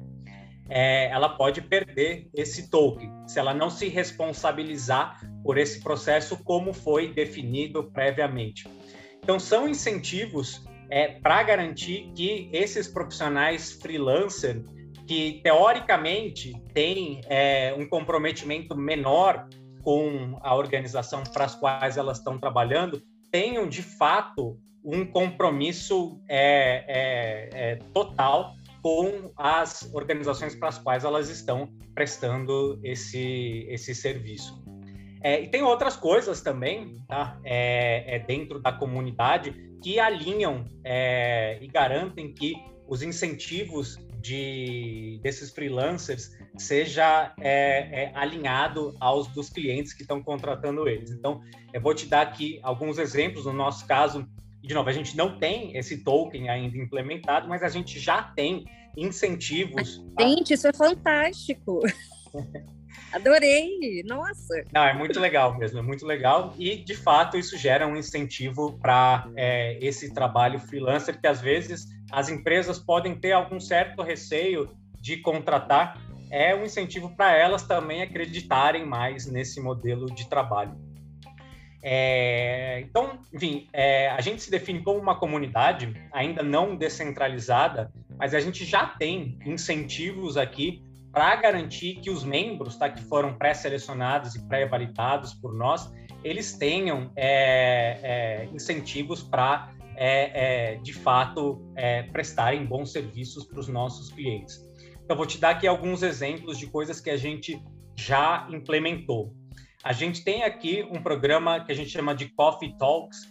é, 0.69 1.10
ela 1.10 1.29
pode 1.29 1.62
perder 1.62 2.27
esse 2.34 2.69
token, 2.69 3.12
se 3.27 3.39
ela 3.39 3.53
não 3.53 3.69
se 3.69 3.88
responsabilizar 3.88 5.19
por 5.43 5.57
esse 5.57 5.81
processo 5.81 6.43
como 6.43 6.74
foi 6.74 7.13
definido 7.13 7.84
previamente. 7.91 8.67
Então, 9.24 9.39
são 9.39 9.67
incentivos 9.67 10.65
é, 10.89 11.19
para 11.19 11.43
garantir 11.43 12.12
que 12.15 12.50
esses 12.51 12.88
profissionais 12.88 13.74
freelancer, 13.74 14.63
que 15.05 15.39
teoricamente 15.43 16.53
têm 16.74 17.22
é, 17.29 17.74
um 17.77 17.88
comprometimento 17.88 18.75
menor 18.75 19.48
com 19.81 20.38
a 20.41 20.53
organização 20.53 21.24
para 21.24 21.46
as 21.46 21.55
quais 21.55 21.98
elas 21.98 22.17
estão 22.17 22.38
trabalhando, 22.38 23.01
tenham 23.38 23.70
de 23.70 23.84
fato 23.84 24.58
um 24.84 25.06
compromisso 25.06 26.20
é, 26.27 26.86
é, 26.88 27.50
é, 27.53 27.75
total 27.94 28.56
com 28.82 29.32
as 29.38 29.88
organizações 29.94 30.56
para 30.56 30.70
as 30.70 30.79
quais 30.79 31.03
elas 31.03 31.29
estão 31.29 31.70
prestando 31.94 32.79
esse, 32.84 33.67
esse 33.70 33.94
serviço. 33.94 34.60
É, 35.22 35.39
e 35.39 35.48
tem 35.50 35.62
outras 35.62 35.96
coisas 35.96 36.41
também, 36.41 36.96
tá? 37.08 37.39
É, 37.44 38.15
é 38.15 38.20
dentro 38.20 38.60
da 38.60 38.72
comunidade 38.72 39.51
que 39.84 40.00
alinham 40.00 40.65
é, 40.84 41.60
e 41.62 41.67
garantem 41.67 42.34
que 42.34 42.56
os 42.88 43.03
incentivos 43.03 44.00
de, 44.27 45.19
desses 45.24 45.51
freelancers 45.51 46.31
seja 46.57 47.34
é, 47.39 48.03
é, 48.03 48.12
alinhado 48.13 48.93
aos 49.00 49.27
dos 49.27 49.50
clientes 49.50 49.93
que 49.93 50.01
estão 50.01 50.22
contratando 50.22 50.88
eles. 50.88 51.12
Então, 51.12 51.41
eu 51.74 51.81
vou 51.81 51.93
te 51.93 52.05
dar 52.05 52.22
aqui 52.22 52.60
alguns 52.62 52.98
exemplos. 52.98 53.46
No 53.46 53.53
nosso 53.53 53.86
caso, 53.88 54.27
de 54.62 54.74
novo, 54.74 54.89
a 54.89 54.93
gente 54.93 55.15
não 55.15 55.39
tem 55.39 55.77
esse 55.77 56.03
token 56.03 56.50
ainda 56.50 56.77
implementado, 56.77 57.48
mas 57.48 57.63
a 57.63 57.69
gente 57.69 58.00
já 58.00 58.22
tem 58.22 58.65
incentivos. 58.98 60.03
Gente, 60.19 60.53
isso 60.53 60.67
é 60.67 60.74
fantástico! 60.74 61.81
Adorei! 63.11 64.03
Nossa! 64.05 64.63
Não, 64.73 64.83
é 64.83 64.93
muito 64.93 65.19
legal 65.19 65.57
mesmo, 65.57 65.79
é 65.79 65.81
muito 65.81 66.05
legal. 66.05 66.53
E, 66.57 66.75
de 66.75 66.95
fato, 66.95 67.37
isso 67.37 67.57
gera 67.57 67.87
um 67.87 67.95
incentivo 67.95 68.77
para 68.79 69.29
é, 69.35 69.77
esse 69.81 70.13
trabalho 70.13 70.59
freelancer, 70.59 71.19
que 71.19 71.27
às 71.27 71.39
vezes 71.39 71.87
as 72.11 72.29
empresas 72.29 72.79
podem 72.79 73.15
ter 73.15 73.31
algum 73.31 73.59
certo 73.59 74.01
receio 74.01 74.69
de 74.99 75.17
contratar. 75.17 76.01
É 76.29 76.53
um 76.53 76.65
incentivo 76.65 77.15
para 77.15 77.33
elas 77.35 77.63
também 77.63 78.01
acreditarem 78.01 78.85
mais 78.85 79.25
nesse 79.25 79.61
modelo 79.61 80.07
de 80.07 80.29
trabalho. 80.29 80.75
É, 81.81 82.81
então, 82.81 83.19
enfim, 83.33 83.67
é, 83.71 84.09
a 84.09 84.19
gente 84.19 84.41
se 84.41 84.51
define 84.51 84.81
como 84.83 84.99
uma 84.99 85.17
comunidade 85.17 85.93
ainda 86.11 86.43
não 86.43 86.75
descentralizada, 86.75 87.89
mas 88.17 88.33
a 88.33 88.41
gente 88.41 88.65
já 88.65 88.85
tem 88.85 89.39
incentivos 89.45 90.35
aqui 90.35 90.83
para 91.17 91.36
garantir 91.36 91.95
que 91.95 92.12
os 92.12 92.24
membros 92.24 92.75
tá, 92.75 92.91
que 92.91 93.01
foram 93.01 93.33
pré-selecionados 93.33 94.36
e 94.36 94.47
pré-validados 94.47 95.33
por 95.33 95.51
nós, 95.51 95.91
eles 96.24 96.53
tenham 96.53 97.12
é, 97.15 98.00
é, 98.03 98.50
incentivos 98.53 99.24
para, 99.24 99.71
é, 99.95 100.74
é, 100.74 100.75
de 100.75 100.93
fato, 100.93 101.59
é, 101.75 102.03
prestarem 102.03 102.63
bons 102.67 102.91
serviços 102.91 103.47
para 103.47 103.59
os 103.59 103.67
nossos 103.67 104.12
clientes. 104.12 104.63
Então, 105.03 105.17
vou 105.17 105.25
te 105.25 105.39
dar 105.39 105.50
aqui 105.50 105.65
alguns 105.65 106.03
exemplos 106.03 106.55
de 106.55 106.67
coisas 106.67 107.01
que 107.01 107.09
a 107.09 107.17
gente 107.17 107.59
já 107.95 108.47
implementou. 108.51 109.33
A 109.83 109.93
gente 109.93 110.24
tem 110.24 110.43
aqui 110.43 110.88
um 110.91 111.01
programa 111.01 111.65
que 111.65 111.71
a 111.71 111.75
gente 111.75 111.89
chama 111.89 112.13
de 112.13 112.29
Coffee 112.29 112.77
Talks, 112.77 113.21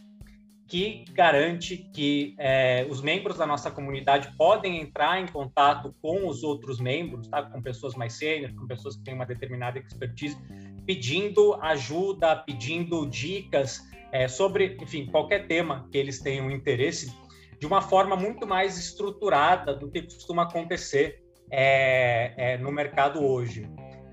que 0.69 1.05
garante 1.13 1.77
que 1.77 2.35
é, 2.39 2.87
os 2.91 3.01
membros 3.01 3.39
da 3.39 3.47
nossa 3.47 3.71
comunidade 3.71 4.35
podem 4.37 4.81
entrar 4.81 5.21
em 5.21 5.27
contato 5.27 5.95
com 6.03 6.27
os 6.27 6.43
outros 6.43 6.81
membros, 6.81 7.29
tá? 7.29 7.43
com 7.43 7.63
pessoas 7.63 7.95
mais 7.95 8.15
sêniores, 8.15 8.57
com 8.57 8.67
pessoas 8.67 8.97
que 8.97 9.05
têm 9.05 9.15
uma 9.15 9.27
determinada 9.27 9.79
expertise, 9.79 10.37
pedindo 10.85 11.55
ajuda, 11.63 12.35
pedindo 12.37 13.07
dicas 13.07 13.81
é, 14.11 14.27
sobre, 14.27 14.77
enfim, 14.81 15.07
qualquer 15.07 15.47
tema 15.47 15.89
que 15.91 15.99
eles 15.99 16.21
tenham 16.21 16.51
interesse, 16.51 17.15
de 17.61 17.67
uma 17.67 17.81
forma 17.81 18.17
muito 18.17 18.47
mais 18.47 18.77
estruturada 18.77 19.75
do 19.75 19.91
que 19.91 20.03
costuma 20.03 20.43
acontecer 20.43 21.23
é, 21.51 22.55
é 22.55 22.59
no 22.59 22.73
mercado 22.73 23.25
hoje. 23.25 23.69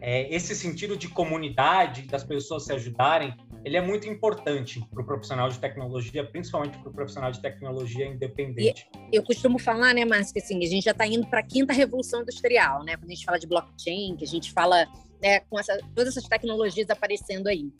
É, 0.05 0.27
esse 0.35 0.53
sentido 0.53 0.97
de 0.97 1.07
comunidade, 1.07 2.01
das 2.01 2.25
pessoas 2.25 2.65
se 2.65 2.73
ajudarem, 2.73 3.33
ele 3.63 3.77
é 3.77 3.81
muito 3.81 4.05
importante 4.05 4.85
para 4.91 5.01
o 5.01 5.05
profissional 5.05 5.47
de 5.47 5.57
tecnologia, 5.57 6.25
principalmente 6.25 6.77
para 6.77 6.89
o 6.89 6.93
profissional 6.93 7.31
de 7.31 7.41
tecnologia 7.41 8.05
independente. 8.05 8.85
E 9.09 9.15
eu 9.15 9.23
costumo 9.23 9.57
falar, 9.57 9.93
né, 9.93 10.03
Márcio, 10.03 10.33
que 10.33 10.41
assim, 10.41 10.61
a 10.61 10.67
gente 10.67 10.83
já 10.83 10.91
está 10.91 11.07
indo 11.07 11.25
para 11.27 11.39
a 11.39 11.43
quinta 11.43 11.71
revolução 11.71 12.21
industrial, 12.21 12.83
né? 12.83 12.97
Quando 12.97 13.11
a 13.11 13.13
gente 13.13 13.23
fala 13.23 13.39
de 13.39 13.47
blockchain, 13.47 14.17
que 14.17 14.25
a 14.25 14.27
gente 14.27 14.51
fala 14.51 14.85
né, 15.21 15.39
com 15.49 15.57
essa, 15.57 15.77
todas 15.95 16.17
essas 16.17 16.27
tecnologias 16.27 16.89
aparecendo 16.89 17.47
aí. 17.47 17.71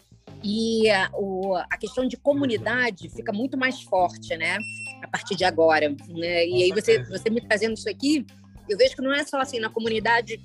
E 0.41 0.89
a, 0.89 1.11
o, 1.13 1.57
a 1.57 1.77
questão 1.77 2.07
de 2.07 2.15
comunidade 2.15 3.09
fica 3.09 3.33
muito 3.33 3.57
mais 3.57 3.81
forte, 3.81 4.37
né? 4.37 4.57
A 5.03 5.09
partir 5.09 5.35
de 5.35 5.43
agora. 5.43 5.89
Né? 5.89 6.47
E 6.47 6.63
aí 6.63 6.71
você, 6.71 7.03
você 7.03 7.29
me 7.29 7.41
trazendo 7.41 7.73
isso 7.73 7.89
aqui, 7.89 8.25
eu 8.69 8.77
vejo 8.77 8.95
que 8.95 9.01
não 9.01 9.13
é 9.13 9.25
só 9.25 9.41
assim 9.41 9.59
na 9.59 9.69
comunidade 9.69 10.39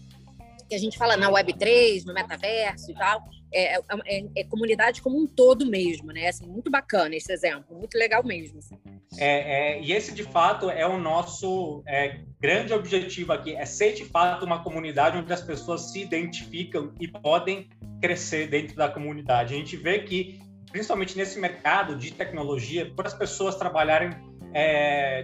que 0.68 0.74
a 0.74 0.78
gente 0.78 0.98
fala 0.98 1.16
na 1.16 1.30
Web3, 1.30 2.04
no 2.04 2.12
metaverso 2.12 2.90
e 2.90 2.94
tal, 2.94 3.22
é, 3.52 3.76
é, 3.76 3.80
é, 4.06 4.24
é, 4.36 4.44
comunidade 4.44 5.00
como 5.00 5.18
um 5.18 5.26
todo 5.26 5.66
mesmo, 5.66 6.12
né? 6.12 6.28
Assim, 6.28 6.46
muito 6.46 6.70
bacana 6.70 7.16
esse 7.16 7.32
exemplo, 7.32 7.76
muito 7.76 7.96
legal 7.96 8.22
mesmo. 8.22 8.58
Assim. 8.58 8.76
É, 9.18 9.76
é, 9.76 9.82
e 9.82 9.92
esse, 9.92 10.12
de 10.12 10.22
fato, 10.22 10.68
é 10.68 10.86
o 10.86 10.98
nosso 10.98 11.82
é, 11.86 12.20
grande 12.38 12.74
objetivo 12.74 13.32
aqui, 13.32 13.54
é 13.54 13.64
ser, 13.64 13.94
de 13.94 14.04
fato, 14.04 14.44
uma 14.44 14.62
comunidade 14.62 15.16
onde 15.16 15.32
as 15.32 15.40
pessoas 15.40 15.90
se 15.90 16.02
identificam 16.02 16.92
e 17.00 17.08
podem 17.08 17.68
crescer 18.02 18.48
dentro 18.48 18.76
da 18.76 18.88
comunidade. 18.88 19.54
A 19.54 19.56
gente 19.56 19.76
vê 19.76 20.00
que, 20.00 20.38
principalmente 20.70 21.16
nesse 21.16 21.38
mercado 21.38 21.96
de 21.96 22.12
tecnologia, 22.12 22.92
por 22.94 23.06
as 23.06 23.14
pessoas 23.14 23.56
trabalharem 23.56 24.10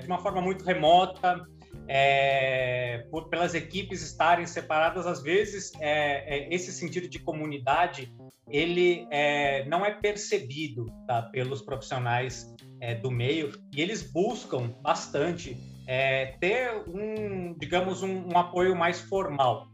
de 0.01 0.07
uma 0.07 0.19
forma 0.19 0.41
muito 0.41 0.65
remota, 0.65 1.47
é, 1.87 3.07
por, 3.11 3.29
pelas 3.29 3.55
equipes 3.55 4.03
estarem 4.03 4.47
separadas, 4.47 5.07
às 5.07 5.23
vezes 5.23 5.73
é, 5.81 6.37
é, 6.37 6.55
esse 6.55 6.73
sentido 6.73 7.09
de 7.09 7.19
comunidade 7.19 8.13
ele 8.49 9.07
é, 9.11 9.65
não 9.67 9.85
é 9.85 9.91
percebido 9.91 10.87
tá, 11.07 11.23
pelos 11.23 11.63
profissionais 11.63 12.55
é, 12.81 12.95
do 12.95 13.11
meio 13.11 13.53
e 13.75 13.81
eles 13.81 14.03
buscam 14.03 14.69
bastante 14.83 15.57
é, 15.87 16.37
ter 16.41 16.85
um, 16.87 17.55
digamos, 17.59 18.03
um, 18.03 18.29
um 18.33 18.39
apoio 18.39 18.75
mais 18.77 19.01
formal. 19.01 19.69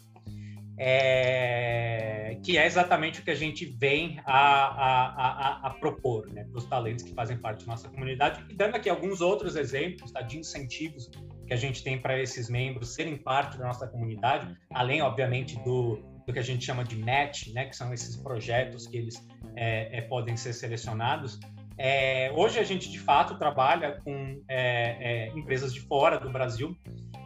Que 2.43 2.57
é 2.57 2.64
exatamente 2.64 3.21
o 3.21 3.23
que 3.23 3.31
a 3.31 3.35
gente 3.35 3.67
vem 3.67 4.19
a, 4.25 4.35
a, 4.35 5.07
a, 5.19 5.67
a 5.67 5.71
propor 5.75 6.26
né, 6.33 6.45
para 6.45 6.57
os 6.57 6.64
talentos 6.64 7.05
que 7.05 7.12
fazem 7.12 7.37
parte 7.37 7.67
da 7.67 7.73
nossa 7.73 7.87
comunidade, 7.90 8.43
e 8.49 8.55
dando 8.55 8.76
aqui 8.76 8.88
alguns 8.88 9.21
outros 9.21 9.57
exemplos 9.57 10.11
tá, 10.11 10.23
de 10.23 10.38
incentivos 10.38 11.11
que 11.50 11.54
a 11.54 11.57
gente 11.57 11.83
tem 11.83 11.99
para 11.99 12.16
esses 12.16 12.49
membros 12.49 12.95
serem 12.95 13.16
parte 13.16 13.59
da 13.59 13.66
nossa 13.66 13.85
comunidade, 13.85 14.57
além, 14.73 15.02
obviamente, 15.02 15.59
do, 15.64 15.97
do 16.25 16.33
que 16.33 16.38
a 16.38 16.42
gente 16.42 16.64
chama 16.64 16.85
de 16.85 16.95
match, 16.95 17.49
né, 17.49 17.64
que 17.64 17.75
são 17.75 17.92
esses 17.92 18.14
projetos 18.14 18.87
que 18.87 18.97
eles 18.97 19.28
é, 19.57 19.99
é, 19.99 20.00
podem 20.02 20.37
ser 20.37 20.52
selecionados. 20.52 21.40
É, 21.76 22.30
hoje 22.37 22.61
a 22.61 22.62
gente, 22.62 22.88
de 22.88 23.00
fato, 23.00 23.37
trabalha 23.37 24.00
com 24.04 24.40
é, 24.47 25.26
é, 25.26 25.28
empresas 25.37 25.75
de 25.75 25.80
fora 25.80 26.21
do 26.21 26.30
Brasil 26.30 26.76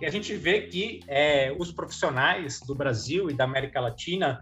e 0.00 0.06
a 0.06 0.10
gente 0.10 0.34
vê 0.34 0.62
que 0.68 1.00
é, 1.06 1.54
os 1.58 1.70
profissionais 1.70 2.60
do 2.60 2.74
Brasil 2.74 3.28
e 3.28 3.34
da 3.34 3.44
América 3.44 3.78
Latina 3.78 4.40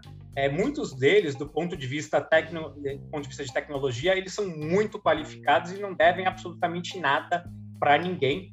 muitos 0.51 0.95
deles, 0.95 1.35
do 1.35 1.47
ponto 1.47 1.77
de 1.77 1.85
vista 1.85 2.19
tecno, 2.19 2.69
do 2.69 3.09
ponto 3.11 3.21
de 3.21 3.27
vista 3.27 3.45
de 3.45 3.53
tecnologia, 3.53 4.17
eles 4.17 4.33
são 4.33 4.47
muito 4.47 4.99
qualificados 4.99 5.71
e 5.71 5.79
não 5.79 5.93
devem 5.93 6.25
absolutamente 6.25 6.97
nada 6.99 7.45
para 7.79 7.99
ninguém. 7.99 8.51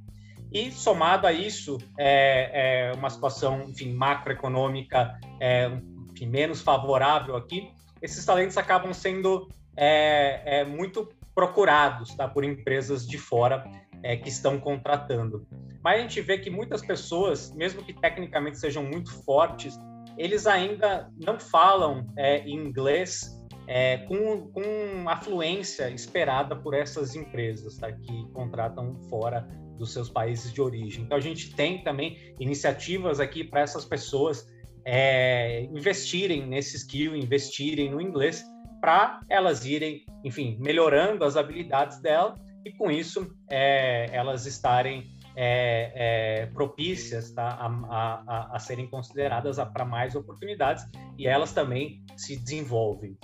E 0.53 0.71
somado 0.73 1.27
a 1.27 1.33
isso, 1.33 1.79
é, 1.99 2.91
é 2.91 2.93
uma 2.97 3.09
situação, 3.09 3.67
enfim, 3.69 3.93
macroeconômica 3.93 5.19
é, 5.41 5.71
enfim, 6.11 6.27
menos 6.27 6.61
favorável 6.61 7.37
aqui, 7.37 7.71
esses 8.03 8.25
talentos 8.25 8.57
acabam 8.57 8.93
sendo 8.93 9.49
é, 9.77 10.61
é, 10.61 10.65
muito 10.65 11.09
procurados 11.35 12.15
tá, 12.15 12.27
por 12.27 12.45
empresas 12.45 13.07
de 13.07 13.19
fora 13.19 13.65
é, 14.03 14.17
que 14.17 14.29
estão 14.29 14.59
contratando. 14.59 15.47
Mas 15.83 15.99
a 15.99 16.03
gente 16.03 16.21
vê 16.21 16.39
que 16.39 16.51
muitas 16.51 16.85
pessoas, 16.85 17.53
mesmo 17.55 17.83
que 17.83 17.93
tecnicamente 17.93 18.59
sejam 18.59 18.83
muito 18.83 19.13
fortes, 19.25 19.79
eles 20.17 20.47
ainda 20.47 21.11
não 21.17 21.39
falam 21.39 22.07
é, 22.17 22.47
inglês 22.49 23.39
é, 23.67 23.99
com, 23.99 24.49
com 24.49 25.09
a 25.09 25.17
fluência 25.17 25.89
esperada 25.91 26.57
por 26.57 26.75
essas 26.75 27.15
empresas 27.15 27.79
tá, 27.79 27.91
que 27.93 28.27
contratam 28.33 28.97
fora 29.09 29.49
dos 29.81 29.95
seus 29.95 30.11
países 30.11 30.53
de 30.53 30.61
origem. 30.61 31.03
Então, 31.03 31.17
a 31.17 31.21
gente 31.21 31.55
tem 31.57 31.83
também 31.83 32.19
iniciativas 32.39 33.19
aqui 33.19 33.43
para 33.43 33.63
essas 33.63 33.85
pessoas 33.85 34.47
é, 34.85 35.63
investirem 35.63 36.47
nesse 36.47 36.77
skill, 36.77 37.17
investirem 37.17 37.91
no 37.91 38.01
inglês, 38.01 38.45
para 38.79 39.21
elas 39.29 39.65
irem, 39.65 40.05
enfim, 40.23 40.59
melhorando 40.61 41.25
as 41.25 41.37
habilidades 41.37 42.01
dela 42.01 42.35
e, 42.65 42.71
com 42.73 42.91
isso, 42.91 43.35
é, 43.49 44.07
elas 44.13 44.45
estarem 44.45 45.19
é, 45.35 45.93
é, 46.43 46.47
propícias 46.47 47.31
tá, 47.33 47.49
a, 47.49 47.67
a, 47.67 48.57
a, 48.57 48.59
serem 48.59 48.87
consideradas 48.87 49.57
para 49.73 49.85
mais 49.85 50.15
oportunidades 50.15 50.85
e 51.17 51.27
elas 51.27 51.53
também 51.53 52.03
se 52.17 52.37
desenvolvem. 52.37 53.17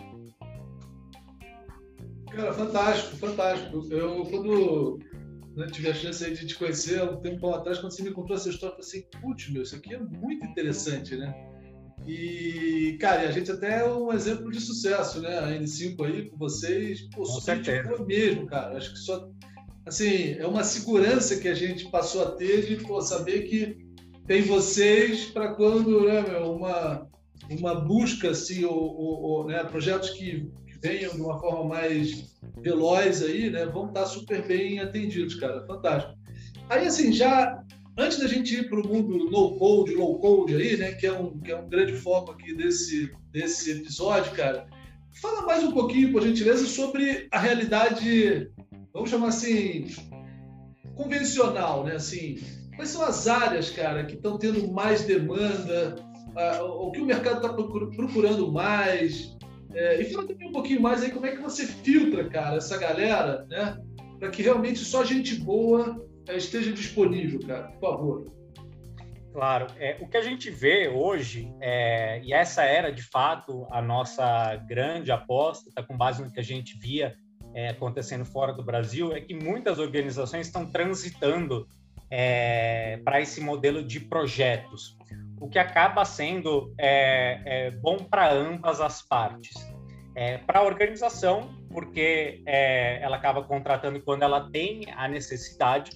Cara, 2.31 2.53
fantástico, 2.53 3.17
fantástico. 3.17 3.87
Eu, 3.91 4.25
quando 4.25 4.99
né, 5.57 5.67
tive 5.73 5.89
a 5.89 5.95
chance 5.95 6.31
de 6.31 6.47
te 6.47 6.55
conhecer 6.55 7.01
há 7.01 7.05
um 7.05 7.21
tempo 7.21 7.49
atrás, 7.51 7.79
quando 7.79 7.93
você 7.93 8.03
me 8.03 8.13
contou 8.13 8.37
essa 8.37 8.51
história, 8.51 8.77
eu 8.77 8.83
falei 8.83 9.01
assim, 9.01 9.21
putz, 9.21 9.51
meu, 9.51 9.63
isso 9.63 9.77
aqui 9.77 9.95
é 9.95 9.99
muito 9.99 10.45
interessante, 10.45 11.17
né? 11.17 11.35
E, 12.07 12.97
cara, 13.01 13.23
a 13.23 13.33
gente 13.33 13.51
até 13.51 13.81
é 13.81 13.89
um 13.89 14.13
exemplo 14.13 14.51
de 14.53 14.61
sucesso, 14.61 15.21
né? 15.21 15.39
A 15.39 15.49
N5 15.59 16.05
aí, 16.05 16.29
com 16.29 16.37
vocês, 16.37 17.01
pô, 17.11 17.23
com 17.23 17.41
certeza. 17.41 18.05
mesmo, 18.05 18.47
cara. 18.47 18.77
Acho 18.77 18.93
que 18.93 18.99
só 18.99 19.29
assim, 19.87 20.33
é 20.33 20.47
uma 20.47 20.65
segurança 20.65 21.37
que 21.37 21.49
a 21.49 21.55
gente 21.55 21.89
passou 21.91 22.23
a 22.23 22.33
ter 22.33 22.67
de 22.67 22.85
pô, 22.85 23.01
saber 23.01 23.43
que 23.43 23.79
tem 24.27 24.43
vocês 24.43 25.27
para 25.27 25.55
quando 25.55 26.05
né, 26.05 26.39
uma, 26.39 27.09
uma 27.49 27.75
busca, 27.77 28.31
assim, 28.31 28.65
ou, 28.65 28.75
ou, 28.75 29.23
ou 29.23 29.47
né, 29.47 29.63
projetos 29.65 30.11
que, 30.11 30.51
venham 30.83 31.15
de 31.15 31.21
uma 31.21 31.39
forma 31.39 31.65
mais 31.65 32.37
veloz 32.61 33.23
aí, 33.23 33.51
né, 33.51 33.67
vão 33.67 33.89
estar 33.89 34.07
super 34.07 34.47
bem 34.47 34.81
atendidos, 34.81 35.35
cara. 35.35 35.67
Fantástico. 35.67 36.15
Aí, 36.69 36.87
assim, 36.87 37.13
já 37.13 37.63
antes 37.99 38.19
da 38.19 38.27
gente 38.27 38.55
ir 38.55 38.69
para 38.69 38.81
o 38.81 38.87
mundo 38.87 39.31
no 39.31 39.57
code, 39.59 39.95
low 39.95 40.19
code 40.19 40.55
aí, 40.55 40.77
né, 40.77 40.93
que 40.93 41.07
é 41.07 41.13
um, 41.13 41.39
que 41.39 41.51
é 41.51 41.57
um 41.57 41.69
grande 41.69 41.95
foco 41.95 42.33
aqui 42.33 42.55
desse, 42.55 43.11
desse 43.31 43.71
episódio, 43.71 44.33
cara, 44.33 44.67
fala 45.21 45.47
mais 45.47 45.65
um 45.65 45.73
pouquinho, 45.73 46.13
por 46.13 46.23
gentileza, 46.23 46.67
sobre 46.67 47.27
a 47.31 47.39
realidade 47.39 48.51
vamos 48.97 49.11
chamar 49.11 49.29
assim, 49.29 49.89
convencional, 50.95 51.85
né? 51.85 51.97
Assim, 51.97 52.39
quais 52.75 52.89
são 52.89 53.03
as 53.03 53.29
áreas, 53.29 53.69
cara, 53.69 54.05
que 54.07 54.15
estão 54.15 54.39
tendo 54.39 54.73
mais 54.73 55.03
demanda, 55.03 55.97
uh, 56.31 56.65
o 56.65 56.91
que 56.91 57.01
o 57.01 57.05
mercado 57.05 57.37
está 57.37 57.53
procurando 57.53 58.51
mais? 58.51 59.36
É, 59.77 60.01
e 60.01 60.11
fala 60.11 60.27
também 60.27 60.49
um 60.49 60.53
pouquinho 60.53 60.81
mais 60.81 61.03
aí 61.03 61.11
como 61.11 61.27
é 61.27 61.33
que 61.33 61.43
você 61.43 61.67
filtra, 61.67 62.29
cara, 62.31 62.57
essa 62.57 62.79
galera, 62.79 63.45
né? 63.45 63.79
Para 64.19 64.31
que 64.31 64.43
realmente 64.43 64.79
só 64.79 65.05
gente 65.05 65.35
boa 65.35 66.03
é, 66.27 66.37
esteja 66.37 66.73
disponível, 66.73 67.41
cara, 67.47 67.69
por 67.73 67.81
favor. 67.81 68.25
Claro, 69.35 69.67
é, 69.79 69.99
o 70.01 70.09
que 70.09 70.17
a 70.17 70.23
gente 70.23 70.51
vê 70.51 70.89
hoje, 70.89 71.53
é, 71.61 72.23
e 72.25 72.33
essa 72.33 72.65
era 72.65 72.91
de 72.91 73.03
fato 73.03 73.67
a 73.71 73.83
nossa 73.83 74.57
grande 74.67 75.13
aposta, 75.13 75.69
está 75.69 75.83
com 75.83 75.95
base 75.95 76.25
no 76.25 76.33
que 76.33 76.41
a 76.41 76.43
gente 76.43 76.79
via 76.79 77.15
é, 77.55 77.69
acontecendo 77.69 78.25
fora 78.25 78.55
do 78.55 78.63
Brasil 78.63 79.15
é 79.15 79.21
que 79.21 79.35
muitas 79.35 79.79
organizações 79.79 80.47
estão 80.47 80.65
transitando 80.65 81.67
é, 82.11 82.99
para 83.05 83.21
esse 83.21 83.41
modelo 83.41 83.83
de 83.83 84.01
projetos, 84.01 84.97
o 85.41 85.49
que 85.49 85.59
acaba 85.59 86.05
sendo 86.05 86.75
é, 86.79 87.41
é 87.45 87.71
bom 87.71 87.99
para 87.99 88.33
ambas 88.33 88.81
as 88.81 89.03
partes. 89.03 89.55
É, 90.15 90.39
para 90.39 90.61
a 90.61 90.63
organização, 90.63 91.55
porque 91.71 92.43
é, 92.47 93.03
ela 93.03 93.17
acaba 93.17 93.43
contratando 93.43 94.01
quando 94.01 94.23
ela 94.23 94.51
tem 94.51 94.83
a 94.97 95.07
necessidade, 95.07 95.91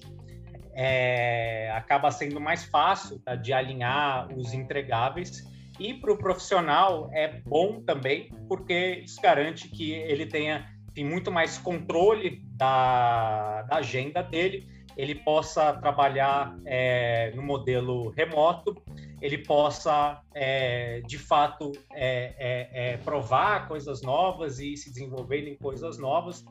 acaba 1.75 2.11
sendo 2.11 2.41
mais 2.41 2.65
fácil 2.65 3.19
tá, 3.19 3.35
de 3.35 3.53
alinhar 3.53 4.29
os 4.35 4.55
entregáveis. 4.55 5.47
E 5.79 5.95
para 5.95 6.13
o 6.13 6.17
profissional 6.17 7.11
é 7.13 7.41
bom 7.47 7.83
também, 7.83 8.31
porque 8.49 9.03
isso 9.05 9.21
garante 9.21 9.69
que 9.69 9.93
ele 9.93 10.27
tenha 10.27 10.67
tem 10.95 11.05
muito 11.05 11.31
mais 11.31 11.59
controle 11.59 12.43
da, 12.57 13.63
da 13.63 13.77
agenda 13.77 14.23
dele, 14.23 14.69
ele 14.97 15.15
possa 15.15 15.73
trabalhar 15.75 16.57
é, 16.67 17.33
no 17.35 17.43
modelo 17.43 18.11
remoto, 18.11 18.77
ele 19.21 19.39
possa, 19.39 20.23
é, 20.35 21.01
de 21.07 21.19
fato, 21.19 21.73
é, 21.93 22.35
é, 22.39 22.93
é 22.93 22.97
provar 22.99 23.69
coisas 23.69 24.03
novas 24.03 24.59
e 24.59 24.77
se 24.77 24.91
desenvolver 24.91 25.47
em 25.47 25.57
coisas 25.57 25.99
novas. 25.99 26.45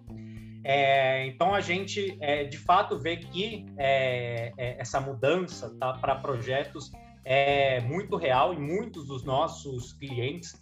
É, 0.63 1.25
então, 1.25 1.53
a 1.53 1.61
gente, 1.61 2.17
de 2.49 2.57
fato, 2.57 2.99
vê 2.99 3.17
que 3.17 3.65
essa 4.77 4.99
mudança 4.99 5.73
tá, 5.79 5.93
para 5.93 6.15
projetos 6.15 6.91
é 7.23 7.79
muito 7.81 8.17
real 8.17 8.53
e 8.53 8.57
muitos 8.57 9.07
dos 9.07 9.23
nossos 9.23 9.93
clientes 9.93 10.61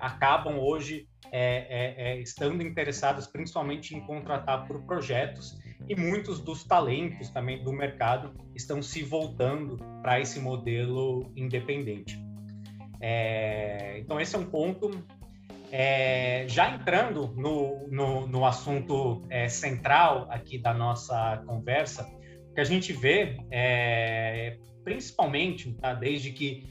acabam 0.00 0.58
hoje 0.58 1.08
é, 1.32 1.66
é, 1.68 2.10
é, 2.10 2.20
estando 2.20 2.60
interessadas 2.60 3.26
principalmente 3.26 3.94
em 3.94 4.00
contratar 4.00 4.66
por 4.66 4.82
projetos 4.82 5.56
e 5.88 5.96
muitos 5.96 6.40
dos 6.40 6.64
talentos 6.64 7.30
também 7.30 7.62
do 7.62 7.72
mercado 7.72 8.32
estão 8.54 8.82
se 8.82 9.02
voltando 9.02 9.76
para 10.02 10.20
esse 10.20 10.38
modelo 10.38 11.30
independente. 11.36 12.22
É, 13.00 13.98
então 13.98 14.20
esse 14.20 14.36
é 14.36 14.38
um 14.38 14.46
ponto. 14.46 14.90
É, 15.72 16.46
já 16.48 16.74
entrando 16.74 17.28
no, 17.36 17.86
no, 17.88 18.26
no 18.26 18.44
assunto 18.44 19.22
é, 19.30 19.48
central 19.48 20.26
aqui 20.28 20.58
da 20.58 20.74
nossa 20.74 21.42
conversa, 21.46 22.10
o 22.50 22.54
que 22.54 22.60
a 22.60 22.64
gente 22.64 22.92
vê, 22.92 23.36
principalmente 24.82 25.72
tá, 25.74 25.94
desde 25.94 26.32
que 26.32 26.64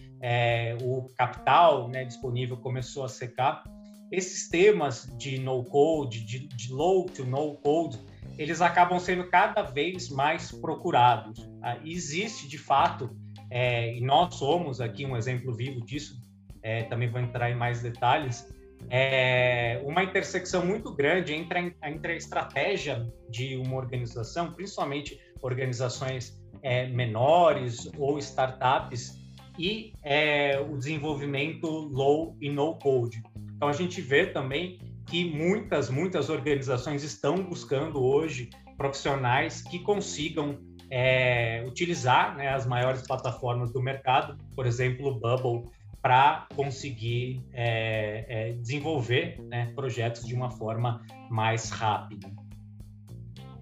o 0.84 1.08
capital 1.17 1.88
né, 1.88 2.04
disponível 2.04 2.58
começou 2.58 3.06
a 3.06 3.08
secar, 3.08 3.63
esses 4.12 4.50
temas 4.50 5.08
de 5.17 5.39
no-code, 5.39 6.26
de, 6.26 6.48
de 6.48 6.74
low 6.74 7.06
to 7.06 7.24
no-code, 7.26 8.00
eles 8.39 8.62
acabam 8.62 8.97
sendo 8.97 9.30
cada 9.30 9.63
vez 9.63 10.10
mais 10.10 10.49
procurados. 10.49 11.45
Ah, 11.62 11.78
existe, 11.84 12.47
de 12.47 12.58
fato, 12.58 13.10
é, 13.52 13.93
e 13.93 13.99
nós 13.99 14.36
somos 14.36 14.80
aqui 14.80 15.06
um 15.06 15.17
exemplo 15.17 15.54
vivo 15.54 15.86
disso, 15.86 16.17
é, 16.63 16.84
também 16.84 17.10
vou 17.10 17.19
entrar 17.19 17.52
em 17.52 17.56
mais 17.56 17.82
detalhes, 17.82 18.47
é, 18.89 19.82
uma 19.84 20.02
intersecção 20.04 20.65
muito 20.65 20.95
grande 20.95 21.34
entre 21.34 21.75
a, 21.82 21.89
entre 21.89 22.13
a 22.13 22.15
estratégia 22.15 23.06
de 23.30 23.58
uma 23.58 23.75
organização, 23.75 24.54
principalmente 24.54 25.19
organizações 25.41 26.41
é, 26.63 26.88
menores 26.88 27.91
ou 27.97 28.17
startups, 28.19 29.19
e 29.58 29.91
é, 30.02 30.58
o 30.58 30.78
desenvolvimento 30.78 31.67
low 31.67 32.38
e 32.39 32.49
no 32.49 32.75
code. 32.75 33.21
Então 33.58 33.67
a 33.67 33.73
gente 33.73 33.99
vê 33.99 34.25
também 34.28 34.80
que 35.10 35.26
muitas, 35.26 35.89
muitas 35.89 36.30
organizações 36.30 37.04
estão 37.04 37.43
buscando 37.43 38.02
hoje 38.02 38.50
profissionais 38.78 39.62
que 39.62 39.80
consigam 39.80 40.60
é, 40.89 41.63
utilizar 41.67 42.36
né, 42.38 42.50
as 42.50 42.65
maiores 42.65 43.02
plataformas 43.02 43.72
do 43.72 43.82
mercado, 43.82 44.38
por 44.56 44.65
exemplo, 44.65 45.08
o 45.08 45.19
Bubble, 45.19 45.69
para 46.02 46.48
conseguir 46.56 47.43
é, 47.52 48.26
é, 48.30 48.54
desenvolver 48.54 49.39
né, 49.41 49.72
projetos 49.76 50.26
de 50.26 50.34
uma 50.34 50.50
forma 50.50 51.06
mais 51.30 51.69
rápida. 51.69 52.32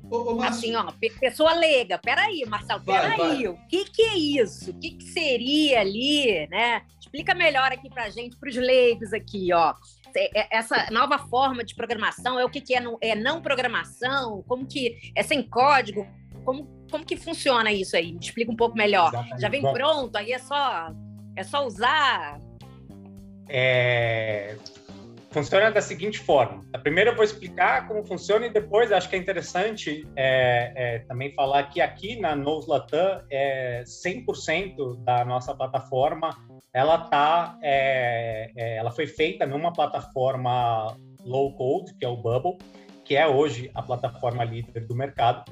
Ô, 0.09 0.35
ô, 0.35 0.41
assim, 0.41 0.75
ó, 0.75 0.85
pessoa 1.19 1.53
leiga, 1.53 1.97
peraí, 1.97 2.45
Marcelo, 2.47 2.81
peraí, 2.81 3.47
o 3.47 3.57
que, 3.67 3.85
que 3.85 4.01
é 4.01 4.17
isso? 4.17 4.71
O 4.71 4.79
que, 4.79 4.91
que 4.91 5.03
seria 5.05 5.81
ali, 5.81 6.47
né? 6.47 6.83
Explica 6.99 7.33
melhor 7.33 7.71
aqui 7.71 7.89
pra 7.89 8.09
gente, 8.09 8.37
para 8.37 8.49
os 8.49 8.55
leigos 8.55 9.11
aqui, 9.11 9.51
ó. 9.53 9.73
É, 10.15 10.57
essa 10.57 10.87
nova 10.91 11.17
forma 11.17 11.63
de 11.63 11.75
programação 11.75 12.39
é 12.39 12.45
o 12.45 12.49
que, 12.49 12.61
que 12.61 12.75
é, 12.75 12.79
não, 12.79 12.97
é 13.01 13.15
não 13.15 13.41
programação? 13.41 14.43
Como 14.47 14.65
que 14.65 15.11
é 15.15 15.23
sem 15.23 15.43
código? 15.43 16.07
Como, 16.43 16.67
como 16.89 17.05
que 17.05 17.17
funciona 17.17 17.71
isso 17.71 17.95
aí? 17.95 18.13
Me 18.13 18.19
explica 18.19 18.51
um 18.51 18.55
pouco 18.55 18.77
melhor. 18.77 19.09
Exatamente. 19.09 19.41
Já 19.41 19.49
vem 19.49 19.61
pronto, 19.61 20.15
aí 20.15 20.31
é 20.31 20.39
só, 20.39 20.93
é 21.35 21.43
só 21.43 21.65
usar? 21.65 22.39
É, 23.49 24.57
funciona 25.29 25.71
da 25.71 25.81
seguinte 25.81 26.19
forma. 26.19 26.65
A 26.73 26.79
primeira 26.79 27.11
eu 27.11 27.15
vou 27.15 27.23
explicar 27.23 27.87
como 27.87 28.05
funciona 28.05 28.45
e 28.45 28.49
depois 28.49 28.91
acho 28.91 29.09
que 29.09 29.15
é 29.15 29.19
interessante 29.19 30.07
é, 30.15 30.73
é, 30.75 30.99
também 30.99 31.33
falar 31.33 31.63
que 31.63 31.81
aqui 31.81 32.19
na 32.19 32.35
Nos 32.35 32.67
Latam 32.67 33.21
é 33.29 33.83
100% 33.83 35.03
da 35.03 35.25
nossa 35.25 35.53
plataforma 35.55 36.29
ela 36.73 36.97
tá 36.99 37.57
é, 37.61 38.51
é, 38.55 38.77
ela 38.77 38.91
foi 38.91 39.07
feita 39.07 39.45
numa 39.45 39.73
plataforma 39.73 40.97
low 41.25 41.55
code 41.55 41.93
que 41.95 42.05
é 42.05 42.07
o 42.07 42.17
Bubble 42.17 42.57
que 43.07 43.15
é 43.15 43.25
hoje 43.25 43.71
a 43.73 43.81
plataforma 43.81 44.43
líder 44.43 44.85
do 44.85 44.93
mercado. 44.93 45.49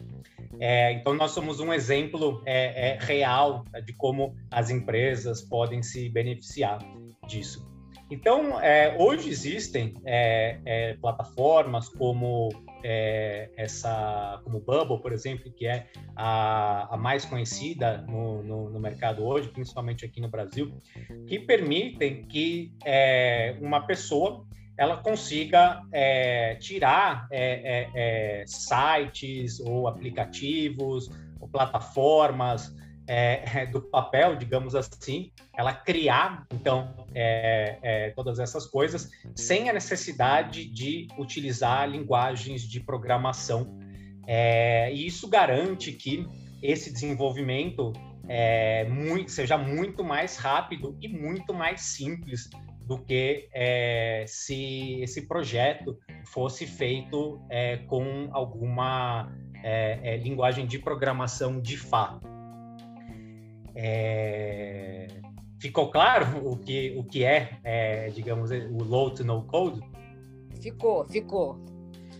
É, 0.59 0.91
então, 0.91 1.13
nós 1.13 1.31
somos 1.31 1.61
um 1.61 1.73
exemplo 1.73 2.41
é, 2.45 2.89
é, 2.89 2.97
real 2.99 3.63
de 3.85 3.93
como 3.93 4.35
as 4.51 4.69
empresas 4.69 5.41
podem 5.41 5.81
se 5.81 6.09
beneficiar 6.09 6.79
disso. 7.25 7.65
Então, 8.09 8.61
é, 8.61 8.95
hoje 8.99 9.29
existem 9.29 9.95
é, 10.05 10.59
é, 10.63 10.93
plataformas 10.95 11.89
como 11.89 12.49
é, 12.83 13.49
essa, 13.57 14.39
como 14.43 14.59
Bubble, 14.59 15.01
por 15.01 15.11
exemplo, 15.11 15.51
que 15.51 15.65
é 15.65 15.87
a, 16.15 16.93
a 16.93 16.97
mais 16.97 17.25
conhecida 17.25 18.05
no, 18.07 18.43
no, 18.43 18.69
no, 18.69 18.79
mercado 18.79 19.25
hoje, 19.25 19.49
principalmente 19.49 20.05
aqui 20.05 20.21
no 20.21 20.27
Brasil, 20.27 20.71
que 21.25 21.39
permitem 21.39 22.23
que 22.25 22.71
é, 22.85 23.57
uma 23.59 23.81
pessoa 23.87 24.45
ela 24.77 24.97
consiga 24.97 25.81
é, 25.91 26.55
tirar 26.55 27.29
sites 28.45 29.61
ou 29.61 29.87
aplicativos 29.87 31.09
ou 31.39 31.47
plataformas 31.47 32.75
é, 33.07 33.65
do 33.67 33.81
papel, 33.81 34.35
digamos 34.35 34.75
assim, 34.75 35.31
ela 35.55 35.73
criar, 35.73 36.45
então, 36.51 37.05
é, 37.13 37.77
é, 37.81 38.09
todas 38.11 38.39
essas 38.39 38.65
coisas 38.65 39.09
sem 39.35 39.69
a 39.69 39.73
necessidade 39.73 40.65
de 40.65 41.07
utilizar 41.17 41.89
linguagens 41.89 42.61
de 42.61 42.79
programação. 42.79 43.79
É, 44.27 44.91
e 44.91 45.05
isso 45.05 45.27
garante 45.29 45.91
que 45.91 46.27
esse 46.61 46.91
desenvolvimento 46.91 47.93
é, 48.27 48.85
muito, 48.85 49.31
seja 49.31 49.57
muito 49.57 50.03
mais 50.03 50.37
rápido 50.37 50.97
e 50.99 51.07
muito 51.07 51.53
mais 51.53 51.81
simples 51.81 52.49
do 52.81 52.99
que 52.99 53.49
é, 53.53 54.25
se 54.27 55.01
esse 55.01 55.27
projeto 55.27 55.97
fosse 56.25 56.65
feito 56.65 57.41
é, 57.49 57.77
com 57.77 58.29
alguma 58.31 59.31
é, 59.63 60.13
é 60.13 60.17
linguagem 60.17 60.65
de 60.65 60.79
programação 60.79 61.59
de 61.59 61.77
fato. 61.77 62.35
É, 63.75 65.07
ficou 65.59 65.91
claro 65.91 66.47
o 66.47 66.57
que, 66.57 66.95
o 66.97 67.03
que 67.03 67.23
é, 67.23 67.59
é, 67.63 68.09
digamos, 68.09 68.51
o 68.51 68.83
low 68.83 69.11
to 69.11 69.23
no 69.23 69.43
code? 69.43 69.81
Ficou, 70.61 71.05
ficou. 71.05 71.59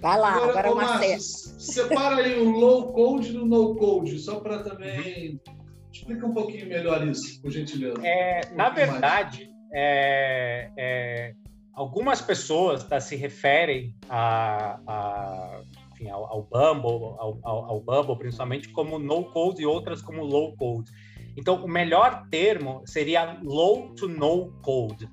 Vai 0.02 0.20
lá, 0.20 0.34
agora, 0.34 0.52
agora 0.52 0.72
uma 0.72 0.84
Márcio, 0.84 1.20
Separa 1.60 2.18
aí 2.18 2.40
o 2.40 2.50
low 2.52 2.94
code 2.94 3.32
do 3.32 3.46
no 3.46 3.76
code, 3.76 4.20
só 4.20 4.40
para 4.40 4.62
também. 4.62 5.32
Uhum. 5.48 5.56
Explica 5.92 6.26
um 6.26 6.34
pouquinho 6.34 6.68
melhor 6.68 7.08
isso, 7.08 7.42
por 7.42 7.50
gentileza. 7.50 7.96
É, 8.06 8.42
um 8.52 8.56
na 8.56 8.70
verdade, 8.70 9.50
é, 9.74 10.70
é, 10.78 11.34
algumas 11.74 12.22
pessoas 12.22 12.84
tá, 12.84 13.00
se 13.00 13.16
referem 13.16 13.96
a, 14.10 14.80
a 14.86 15.62
enfim, 15.94 16.10
ao, 16.10 16.26
ao 16.26 16.44
Bumble, 16.44 17.16
ao, 17.18 17.40
ao, 17.42 17.66
ao, 17.66 17.80
Bumble 17.80 18.18
principalmente, 18.18 18.70
como 18.70 19.00
no 19.00 19.24
code 19.32 19.62
e 19.62 19.66
outras 19.66 20.02
como 20.02 20.24
low 20.24 20.56
code. 20.58 20.92
Então, 21.38 21.64
o 21.64 21.68
melhor 21.68 22.28
termo 22.30 22.82
seria 22.86 23.40
low 23.44 23.94
to 23.94 24.08
no 24.08 24.54
code, 24.62 25.10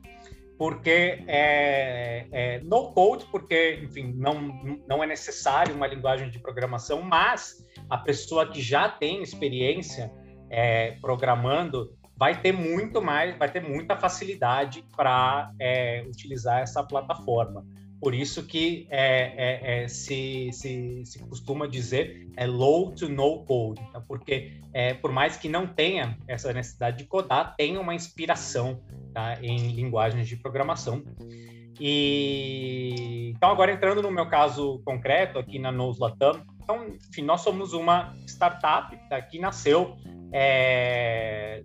porque 0.57 1.25
é, 1.27 2.27
é, 2.31 2.61
no 2.61 2.93
code, 2.93 3.27
porque, 3.31 3.81
enfim, 3.83 4.15
não, 4.17 4.41
não 4.89 5.03
é 5.03 5.07
necessário 5.07 5.75
uma 5.75 5.87
linguagem 5.87 6.31
de 6.31 6.39
programação, 6.39 7.03
mas 7.03 7.67
a 7.91 7.99
pessoa 7.99 8.47
que 8.47 8.63
já 8.63 8.89
tem 8.89 9.23
experiência 9.23 10.13
é, 10.49 10.93
programando 11.01 11.93
vai 12.17 12.41
ter 12.41 12.53
muito 12.53 13.03
mais, 13.03 13.37
vai 13.37 13.51
ter 13.51 13.61
muita 13.61 13.97
facilidade 13.97 14.85
para 14.97 15.51
é, 15.59 16.05
utilizar 16.07 16.61
essa 16.61 16.85
plataforma. 16.85 17.67
Por 18.03 18.17
isso 18.17 18.43
que 18.43 18.89
é, 18.91 19.05
é, 19.37 19.85
é, 19.85 19.89
se, 19.89 20.51
se, 20.53 21.05
se, 21.07 21.21
costuma 21.21 21.69
dizer 21.69 22.29
é 22.37 22.49
low 22.49 22.91
to 22.91 23.09
no 23.09 23.45
code, 23.45 23.81
tá? 23.93 24.01
porque 24.01 24.61
é, 24.75 24.93
por 24.93 25.13
mais 25.13 25.37
que 25.37 25.49
não 25.49 25.69
tenha 25.69 26.19
essa 26.27 26.53
necessidade 26.53 26.99
de 26.99 27.05
codar, 27.05 27.55
tem 27.55 27.79
uma 27.79 27.95
inspiração 27.95 28.83
tá? 29.15 29.39
em 29.41 29.69
linguagens 29.69 30.27
de 30.27 30.35
programação. 30.35 31.05
E 31.79 33.33
então 33.37 33.53
agora 33.53 33.71
entrando 33.71 34.03
no 34.03 34.11
meu 34.11 34.29
caso 34.29 34.83
concreto 34.85 35.39
aqui 35.39 35.61
na 35.61 35.71
Nose 35.71 36.01
Latam, 36.01 36.45
então 36.61 36.89
enfim 36.89 37.23
nós 37.23 37.43
somos 37.43 37.73
uma 37.73 38.17
startup 38.27 38.97
tá? 39.09 39.23
que 39.23 39.39
nasceu 39.39 39.97
é, 40.33 41.63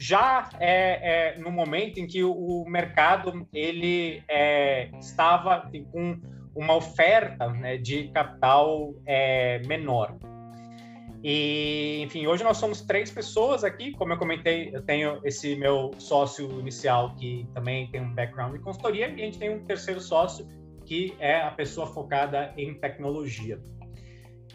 já 0.00 0.48
é, 0.58 1.34
é, 1.34 1.38
no 1.38 1.50
momento 1.50 2.00
em 2.00 2.06
que 2.06 2.24
o, 2.24 2.64
mercado 2.66 3.46
ele 3.52 4.22
é, 4.26 4.88
estava 4.98 5.70
com 5.92 6.18
uma 6.56 6.74
oferta 6.74 7.48
né, 7.50 7.76
de 7.76 8.08
capital 8.08 8.94
é, 9.04 9.60
menor. 9.66 10.16
E, 11.22 12.00
enfim, 12.02 12.26
hoje 12.26 12.42
nós 12.42 12.56
somos 12.56 12.80
três 12.80 13.10
pessoas 13.10 13.62
aqui. 13.62 13.92
Como 13.92 14.14
eu 14.14 14.16
comentei, 14.16 14.70
eu 14.74 14.80
tenho 14.80 15.20
esse 15.22 15.54
meu 15.54 15.90
sócio 15.98 16.50
inicial 16.58 17.14
que 17.16 17.46
também 17.52 17.90
tem 17.90 18.00
um 18.00 18.14
background 18.14 18.56
em 18.56 18.60
consultoria, 18.62 19.08
e 19.10 19.20
a 19.20 19.24
gente 19.26 19.38
tem 19.38 19.54
um 19.54 19.62
terceiro 19.66 20.00
sócio 20.00 20.48
que 20.86 21.14
é 21.18 21.42
a 21.42 21.50
pessoa 21.50 21.86
focada 21.86 22.54
em 22.56 22.72
tecnologia. 22.72 23.60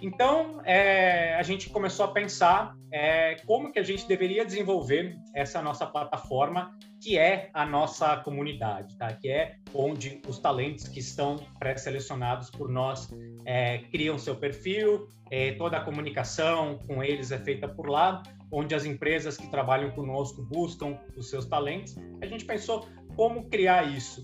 Então, 0.05 0.61
é, 0.63 1.33
a 1.33 1.41
gente 1.41 1.67
começou 1.71 2.05
a 2.05 2.09
pensar 2.09 2.77
é, 2.91 3.37
como 3.47 3.71
que 3.71 3.79
a 3.79 3.83
gente 3.83 4.07
deveria 4.07 4.45
desenvolver 4.45 5.17
essa 5.33 5.63
nossa 5.63 5.83
plataforma, 5.87 6.77
que 7.01 7.17
é 7.17 7.49
a 7.55 7.65
nossa 7.65 8.15
comunidade, 8.17 8.95
tá? 8.99 9.11
que 9.13 9.27
é 9.27 9.55
onde 9.73 10.21
os 10.27 10.37
talentos 10.37 10.87
que 10.87 10.99
estão 10.99 11.37
pré-selecionados 11.57 12.51
por 12.51 12.69
nós 12.69 13.09
é, 13.47 13.79
criam 13.91 14.15
seu 14.19 14.35
perfil, 14.35 15.07
é, 15.31 15.53
toda 15.53 15.77
a 15.77 15.81
comunicação 15.83 16.77
com 16.85 17.03
eles 17.03 17.31
é 17.31 17.39
feita 17.39 17.67
por 17.67 17.89
lá, 17.89 18.21
onde 18.51 18.75
as 18.75 18.85
empresas 18.85 19.35
que 19.37 19.49
trabalham 19.49 19.89
conosco 19.89 20.43
buscam 20.43 20.99
os 21.17 21.31
seus 21.31 21.47
talentos. 21.47 21.95
A 22.21 22.27
gente 22.27 22.45
pensou 22.45 22.87
como 23.15 23.49
criar 23.49 23.81
isso. 23.81 24.23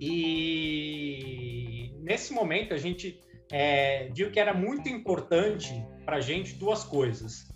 E 0.00 1.92
nesse 1.98 2.32
momento 2.32 2.72
a 2.72 2.78
gente 2.78 3.20
é, 3.52 4.08
viu 4.14 4.30
que 4.32 4.40
era 4.40 4.54
muito 4.54 4.88
importante 4.88 5.86
para 6.06 6.16
a 6.16 6.20
gente 6.20 6.54
duas 6.54 6.82
coisas. 6.82 7.46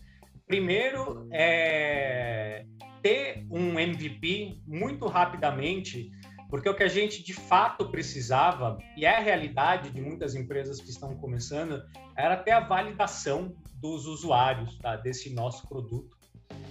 Primeiro, 0.46 1.26
é, 1.32 2.66
ter 3.02 3.46
um 3.50 3.80
MVP 3.80 4.60
muito 4.66 5.06
rapidamente, 5.06 6.10
porque 6.50 6.68
o 6.68 6.74
que 6.74 6.84
a 6.84 6.88
gente 6.88 7.24
de 7.24 7.32
fato 7.32 7.90
precisava, 7.90 8.78
e 8.94 9.06
é 9.06 9.16
a 9.16 9.20
realidade 9.20 9.90
de 9.90 10.00
muitas 10.00 10.34
empresas 10.34 10.80
que 10.80 10.90
estão 10.90 11.16
começando, 11.16 11.82
era 12.16 12.36
ter 12.36 12.52
a 12.52 12.60
validação 12.60 13.56
dos 13.80 14.06
usuários 14.06 14.78
tá, 14.78 14.96
desse 14.96 15.34
nosso 15.34 15.66
produto 15.66 16.16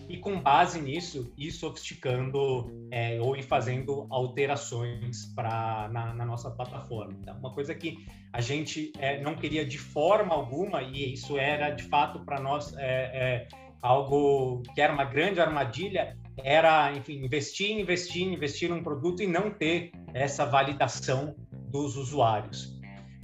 e 0.08 0.18
com 0.18 0.40
base 0.40 0.80
nisso 0.82 1.34
ir 1.38 1.52
sofisticando 1.52 2.88
é, 2.92 3.20
ou 3.20 3.36
ir 3.36 3.44
fazendo 3.44 4.06
alterações 4.10 5.26
para 5.34 5.90
na, 5.92 6.14
na, 6.14 6.26
nossa 6.26 6.52
plataforma. 6.52 7.18
Então, 7.22 7.38
uma 7.38 7.54
coisa 7.54 7.74
que 7.74 8.06
a 8.32 8.42
gente 8.42 8.92
é, 9.00 9.22
não 9.22 9.36
queria 9.36 9.66
de 9.66 9.78
forma 9.78 10.34
alguma 10.34 10.84
e 10.84 11.14
isso 11.14 11.38
era 11.38 11.70
de 11.72 11.84
fato 11.84 12.20
para 12.20 12.40
nós 12.40 12.74
é, 12.78 12.84
é, 12.84 13.48
algo 13.82 14.62
que 14.74 14.82
era 14.82 14.94
uma 14.94 15.06
grande 15.06 15.40
armadilha 15.40 16.18
era 16.44 16.92
enfim 16.96 17.24
investir, 17.24 17.72
investir, 17.72 18.28
investir 18.28 18.70
num 18.70 18.84
produto 18.84 19.24
e 19.24 19.28
não 19.28 19.50
ter 19.50 19.92
essa 20.14 20.46
validação 20.46 21.36
dos 21.70 21.96
usuários. 21.96 22.76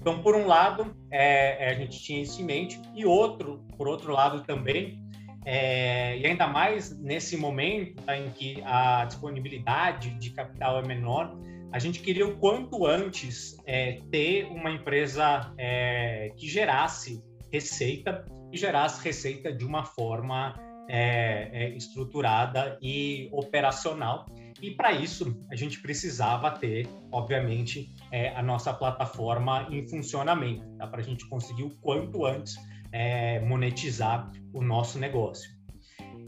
Então, 0.02 0.24
por 0.24 0.36
um 0.36 0.48
lado, 0.48 0.96
é, 1.12 1.68
é, 1.68 1.70
a 1.70 1.76
gente 1.76 2.02
tinha 2.02 2.24
isso 2.24 2.42
em 2.42 2.46
mente, 2.46 2.82
e 2.96 3.06
outro, 3.06 3.64
por 3.78 3.88
outro 3.88 4.12
lado 4.12 4.42
também, 4.44 5.00
é, 5.46 6.18
e 6.18 6.26
ainda 6.26 6.48
mais 6.48 6.98
nesse 7.00 7.36
momento 7.36 8.02
tá, 8.04 8.18
em 8.18 8.30
que 8.32 8.62
a 8.64 9.06
disponibilidade 9.06 10.12
de 10.20 10.32
capital 10.32 10.80
é 10.80 10.88
menor, 10.88 11.36
a 11.72 11.80
gente 11.80 12.00
queria 12.00 12.28
o 12.28 12.38
quanto 12.38 12.86
antes 12.86 13.58
é, 13.66 14.00
ter 14.12 14.46
uma 14.46 14.70
empresa 14.70 15.54
é, 15.58 16.32
que 16.36 16.48
gerasse 16.48 17.24
receita 17.52 18.26
e 18.52 18.58
gerasse 18.58 19.02
receita 19.04 19.52
de 19.54 19.66
uma 19.66 19.86
forma 19.86 20.54
é, 20.90 21.50
é, 21.54 21.70
estruturada 21.70 22.78
e 22.82 23.30
operacional. 23.32 24.26
E 24.62 24.72
para 24.72 24.92
isso 24.92 25.42
a 25.50 25.56
gente 25.56 25.82
precisava 25.82 26.52
ter, 26.52 26.88
obviamente, 27.12 27.96
é, 28.12 28.36
a 28.36 28.44
nossa 28.44 28.74
plataforma 28.74 29.68
em 29.72 29.88
funcionamento, 29.88 30.68
tá? 30.78 30.86
para 30.88 31.00
a 31.00 31.04
gente 31.04 31.28
conseguir 31.30 31.64
o 31.64 31.70
quanto 31.78 32.26
antes 32.26 32.58
é, 32.92 33.40
monetizar 33.40 34.32
o 34.54 34.62
nosso 34.62 35.00
negócio. 35.00 35.50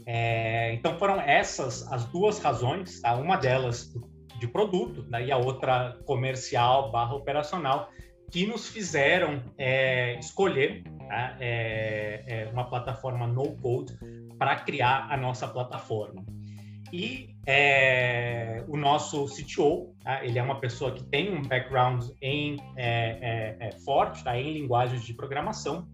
É, 0.06 0.74
então 0.74 0.98
foram 0.98 1.20
essas 1.20 1.90
as 1.90 2.04
duas 2.06 2.38
razões, 2.38 3.00
tá? 3.00 3.16
uma 3.16 3.36
delas 3.36 3.92
de 4.38 4.46
produto 4.46 5.04
né? 5.08 5.26
e 5.26 5.32
a 5.32 5.36
outra 5.36 5.96
comercial 6.04 6.90
barra 6.90 7.14
operacional, 7.14 7.88
que 8.30 8.46
nos 8.46 8.68
fizeram 8.68 9.42
é, 9.56 10.18
escolher 10.18 10.82
tá? 11.08 11.36
É, 11.40 12.24
é, 12.26 12.50
uma 12.52 12.68
plataforma 12.68 13.26
no-code 13.26 13.96
para 14.38 14.56
criar 14.56 15.06
a 15.10 15.16
nossa 15.16 15.48
plataforma. 15.48 16.24
E 16.92 17.30
é, 17.46 18.64
o 18.68 18.76
nosso 18.76 19.26
CTO, 19.26 19.94
tá? 20.02 20.24
ele 20.24 20.38
é 20.38 20.42
uma 20.42 20.60
pessoa 20.60 20.92
que 20.92 21.02
tem 21.04 21.34
um 21.34 21.42
background 21.42 22.04
em 22.20 22.56
é 22.76 23.70
forte, 23.84 24.22
tá? 24.22 24.38
em 24.38 24.52
linguagens 24.52 25.04
de 25.04 25.14
programação, 25.14 25.88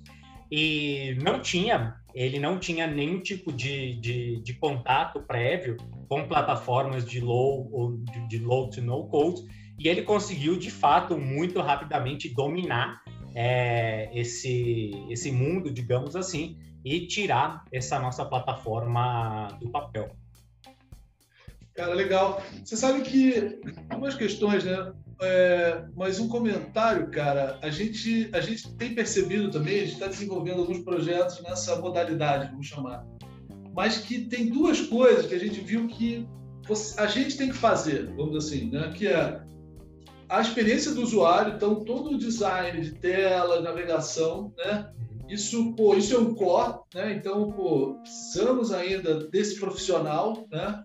e 0.51 1.17
não 1.23 1.41
tinha, 1.41 1.97
ele 2.15 2.39
não 2.39 2.59
tinha 2.59 2.87
nenhum 2.87 3.21
tipo 3.21 3.53
de, 3.53 3.95
de, 4.01 4.41
de 4.43 4.55
contato 4.55 5.21
prévio 5.21 5.77
com 6.09 6.27
plataformas 6.27 7.05
de 7.05 7.21
low 7.21 7.69
ou 7.73 7.97
de, 7.99 8.29
de, 8.29 8.39
low 8.39 8.69
to 8.69 8.83
no 8.83 9.07
code, 9.07 9.43
e 9.79 9.89
ele 9.89 10.03
conseguiu 10.03 10.59
de 10.59 10.71
fato 10.71 11.17
muito 11.17 11.61
rapidamente 11.61 12.29
dominar 12.29 13.01
é, 13.35 14.11
esse 14.13 14.91
esse 15.09 15.31
mundo, 15.31 15.71
digamos 15.71 16.17
assim, 16.17 16.59
e 16.85 17.07
tirar 17.07 17.65
essa 17.73 17.99
nossa 18.01 18.25
plataforma 18.25 19.49
do 19.61 19.71
papel. 19.71 20.11
Cara, 21.75 21.95
legal. 21.95 22.43
Você 22.65 22.77
sabe 22.77 23.03
que 23.03 23.61
algumas 23.89 24.15
questões, 24.15 24.65
né? 24.65 24.93
É, 25.23 25.85
mas 25.95 26.19
um 26.19 26.29
comentário, 26.29 27.11
cara, 27.11 27.59
a 27.63 27.69
gente, 27.69 28.31
a 28.33 28.41
gente 28.41 28.73
tem 28.77 28.95
percebido 28.95 29.51
também, 29.51 29.77
a 29.77 29.85
gente 29.85 29.93
está 29.93 30.07
desenvolvendo 30.07 30.61
alguns 30.61 30.79
projetos 30.79 31.43
nessa 31.43 31.77
modalidade, 31.77 32.51
vamos 32.51 32.67
chamar, 32.67 33.05
mas 33.75 33.99
que 33.99 34.21
tem 34.21 34.49
duas 34.49 34.81
coisas 34.81 35.27
que 35.27 35.35
a 35.35 35.39
gente 35.39 35.61
viu 35.61 35.87
que 35.89 36.27
a 36.97 37.07
gente 37.07 37.37
tem 37.37 37.49
que 37.49 37.57
fazer, 37.57 38.07
vamos 38.15 38.33
dizer 38.33 38.57
assim, 38.57 38.71
né? 38.71 38.93
que 38.95 39.09
é 39.09 39.43
a 40.29 40.41
experiência 40.41 40.93
do 40.93 41.03
usuário, 41.03 41.55
então 41.55 41.85
todo 41.85 42.13
o 42.13 42.19
design 42.19 42.81
de 42.81 42.93
tela, 42.93 43.61
navegação, 43.61 44.55
né? 44.57 44.93
Isso, 45.29 45.75
pô, 45.75 45.95
isso 45.97 46.15
é 46.15 46.19
um 46.19 46.35
core, 46.35 46.81
né? 46.95 47.15
Então, 47.15 47.51
pô, 47.51 47.95
precisamos 48.01 48.73
ainda 48.73 49.29
desse 49.29 49.59
profissional, 49.59 50.47
né? 50.51 50.85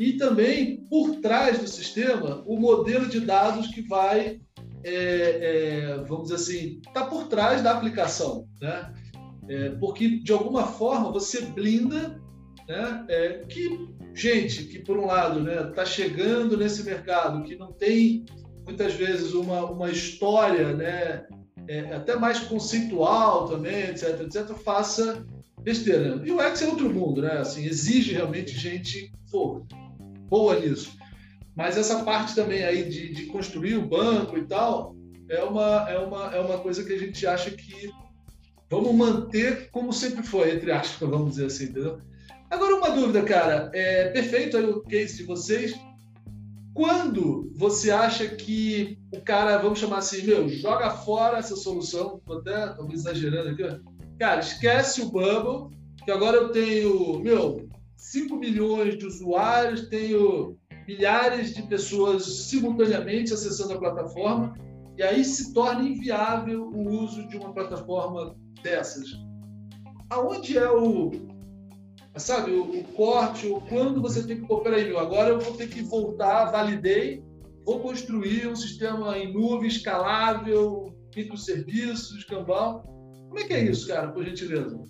E 0.00 0.14
também 0.14 0.78
por 0.88 1.16
trás 1.16 1.58
do 1.58 1.68
sistema 1.68 2.42
o 2.46 2.56
modelo 2.58 3.06
de 3.06 3.20
dados 3.20 3.66
que 3.68 3.82
vai, 3.82 4.40
é, 4.82 4.94
é, 4.94 6.04
vamos 6.08 6.30
dizer 6.30 6.36
assim, 6.36 6.80
está 6.86 7.04
por 7.04 7.28
trás 7.28 7.62
da 7.62 7.72
aplicação, 7.72 8.48
né? 8.60 8.94
É, 9.46 9.70
porque 9.70 10.20
de 10.20 10.32
alguma 10.32 10.66
forma 10.66 11.12
você 11.12 11.42
blinda, 11.42 12.18
né? 12.66 13.04
É, 13.08 13.44
que 13.46 13.90
gente 14.14 14.64
que 14.64 14.78
por 14.78 14.96
um 14.96 15.06
lado, 15.06 15.42
né, 15.42 15.68
está 15.68 15.84
chegando 15.84 16.56
nesse 16.56 16.82
mercado 16.82 17.44
que 17.44 17.54
não 17.56 17.72
tem 17.72 18.24
muitas 18.64 18.94
vezes 18.94 19.34
uma, 19.34 19.66
uma 19.70 19.90
história, 19.90 20.72
né, 20.74 21.26
é, 21.68 21.94
até 21.94 22.16
mais 22.16 22.40
conceitual 22.40 23.48
também, 23.48 23.82
etc, 23.82 24.20
etc, 24.20 24.56
faça 24.56 25.26
besteira. 25.62 26.22
E 26.24 26.32
o 26.32 26.40
X 26.40 26.62
é 26.62 26.66
outro 26.66 26.92
mundo, 26.92 27.20
né? 27.20 27.32
Assim, 27.38 27.66
exige 27.66 28.14
realmente 28.14 28.56
gente 28.58 29.12
pô, 29.30 29.62
boa 30.30 30.58
nisso. 30.58 30.96
Mas 31.54 31.76
essa 31.76 32.04
parte 32.04 32.34
também 32.34 32.64
aí 32.64 32.88
de, 32.88 33.12
de 33.12 33.26
construir 33.26 33.76
o 33.76 33.86
banco 33.86 34.38
e 34.38 34.46
tal 34.46 34.94
é 35.28 35.42
uma, 35.42 35.90
é, 35.90 35.98
uma, 35.98 36.34
é 36.34 36.40
uma 36.40 36.58
coisa 36.58 36.84
que 36.84 36.92
a 36.92 36.98
gente 36.98 37.26
acha 37.26 37.50
que 37.50 37.90
vamos 38.70 38.94
manter 38.94 39.68
como 39.70 39.92
sempre 39.92 40.22
foi, 40.22 40.54
entre 40.54 40.72
aspas, 40.72 41.08
vamos 41.08 41.32
dizer 41.32 41.46
assim, 41.46 41.64
entendeu? 41.64 42.00
Agora, 42.50 42.76
uma 42.76 42.90
dúvida, 42.90 43.22
cara. 43.22 43.70
É 43.72 44.08
perfeito 44.08 44.56
aí 44.56 44.64
o 44.64 44.82
case 44.82 45.18
de 45.18 45.22
vocês. 45.24 45.72
Quando 46.74 47.50
você 47.54 47.90
acha 47.90 48.26
que 48.26 48.98
o 49.12 49.20
cara, 49.20 49.58
vamos 49.58 49.78
chamar 49.78 49.98
assim, 49.98 50.22
meu, 50.22 50.48
joga 50.48 50.90
fora 50.90 51.38
essa 51.38 51.56
solução, 51.56 52.20
tô 52.24 52.38
até 52.38 52.68
talvez 52.68 53.00
exagerando 53.00 53.50
aqui, 53.50 53.82
cara, 54.18 54.40
esquece 54.40 55.02
o 55.02 55.10
Bubble, 55.10 55.76
que 56.04 56.10
agora 56.10 56.36
eu 56.36 56.48
tenho, 56.50 57.20
meu, 57.20 57.68
5 58.00 58.34
milhões 58.36 58.96
de 58.96 59.06
usuários, 59.06 59.88
tenho 59.88 60.56
milhares 60.88 61.54
de 61.54 61.62
pessoas 61.62 62.24
simultaneamente 62.24 63.32
acessando 63.32 63.74
a 63.74 63.78
plataforma, 63.78 64.54
e 64.96 65.02
aí 65.02 65.22
se 65.22 65.52
torna 65.52 65.86
inviável 65.86 66.64
o 66.64 66.88
uso 67.02 67.28
de 67.28 67.36
uma 67.36 67.52
plataforma 67.52 68.34
dessas. 68.62 69.06
Aonde 70.08 70.56
é 70.56 70.68
o, 70.70 71.10
sabe, 72.16 72.52
o, 72.52 72.80
o 72.80 72.84
corte, 72.84 73.46
o 73.46 73.60
quando 73.60 74.00
você 74.00 74.26
tem 74.26 74.40
que, 74.40 74.46
pô, 74.46 74.60
peraí, 74.60 74.86
meu, 74.86 74.98
agora 74.98 75.28
eu 75.28 75.38
vou 75.38 75.52
ter 75.52 75.68
que 75.68 75.82
voltar, 75.82 76.50
validei, 76.50 77.22
vou 77.66 77.80
construir 77.80 78.48
um 78.48 78.56
sistema 78.56 79.16
em 79.18 79.30
nuvem, 79.30 79.68
escalável, 79.68 80.94
microserviços, 81.14 82.24
Kanban. 82.24 82.82
Como 83.28 83.38
é 83.38 83.44
que 83.44 83.52
é 83.52 83.62
isso, 83.62 83.86
cara, 83.86 84.10
por 84.10 84.24
gentileza? 84.24 84.82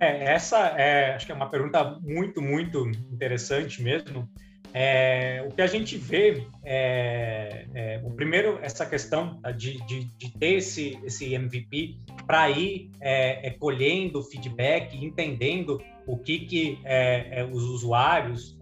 É, 0.00 0.32
essa 0.32 0.58
é, 0.78 1.14
acho 1.14 1.26
que 1.26 1.32
é 1.32 1.34
uma 1.34 1.50
pergunta 1.50 1.98
muito, 2.00 2.40
muito 2.40 2.88
interessante 3.12 3.82
mesmo. 3.82 4.26
É, 4.72 5.44
o 5.46 5.52
que 5.52 5.60
a 5.60 5.66
gente 5.66 5.98
vê 5.98 6.46
é, 6.64 7.66
é, 7.74 8.00
o 8.04 8.10
primeiro 8.12 8.58
essa 8.62 8.86
questão 8.86 9.40
tá, 9.40 9.50
de, 9.50 9.84
de, 9.84 10.04
de 10.16 10.38
ter 10.38 10.54
esse, 10.54 10.98
esse 11.04 11.34
MVP 11.34 11.98
para 12.26 12.48
ir 12.50 12.90
é, 13.00 13.48
é, 13.48 13.50
colhendo 13.50 14.22
feedback, 14.22 14.96
entendendo 14.96 15.82
o 16.06 16.16
que, 16.16 16.40
que 16.40 16.78
é, 16.84 17.46
os 17.52 17.64
usuários 17.64 18.58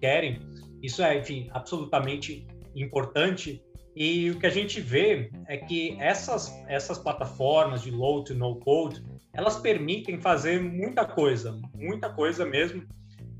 querem. 0.00 0.40
Isso 0.82 1.02
é, 1.02 1.18
enfim, 1.18 1.48
absolutamente 1.52 2.46
importante. 2.74 3.62
E 3.94 4.30
o 4.30 4.38
que 4.38 4.46
a 4.46 4.50
gente 4.50 4.80
vê 4.80 5.30
é 5.46 5.58
que 5.58 5.96
essas, 6.00 6.50
essas 6.66 6.98
plataformas 6.98 7.82
de 7.82 7.90
low 7.90 8.24
to 8.24 8.34
no 8.34 8.56
code, 8.56 9.04
elas 9.32 9.56
permitem 9.56 10.20
fazer 10.20 10.60
muita 10.60 11.04
coisa, 11.04 11.58
muita 11.74 12.10
coisa 12.10 12.44
mesmo 12.44 12.86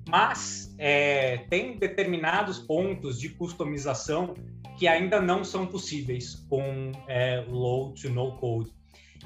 mas 0.09 0.75
é, 0.79 1.39
tem 1.49 1.79
determinados 1.79 2.59
pontos 2.59 3.19
de 3.19 3.31
customização 3.31 4.35
que 4.79 4.89
ainda 4.89 5.21
não 5.21 5.45
são 5.45 5.67
possíveis 5.67 6.35
com 6.49 6.93
é, 7.09 7.45
low 7.49 7.95
to 7.95 8.11
no 8.11 8.37
code. 8.37 8.71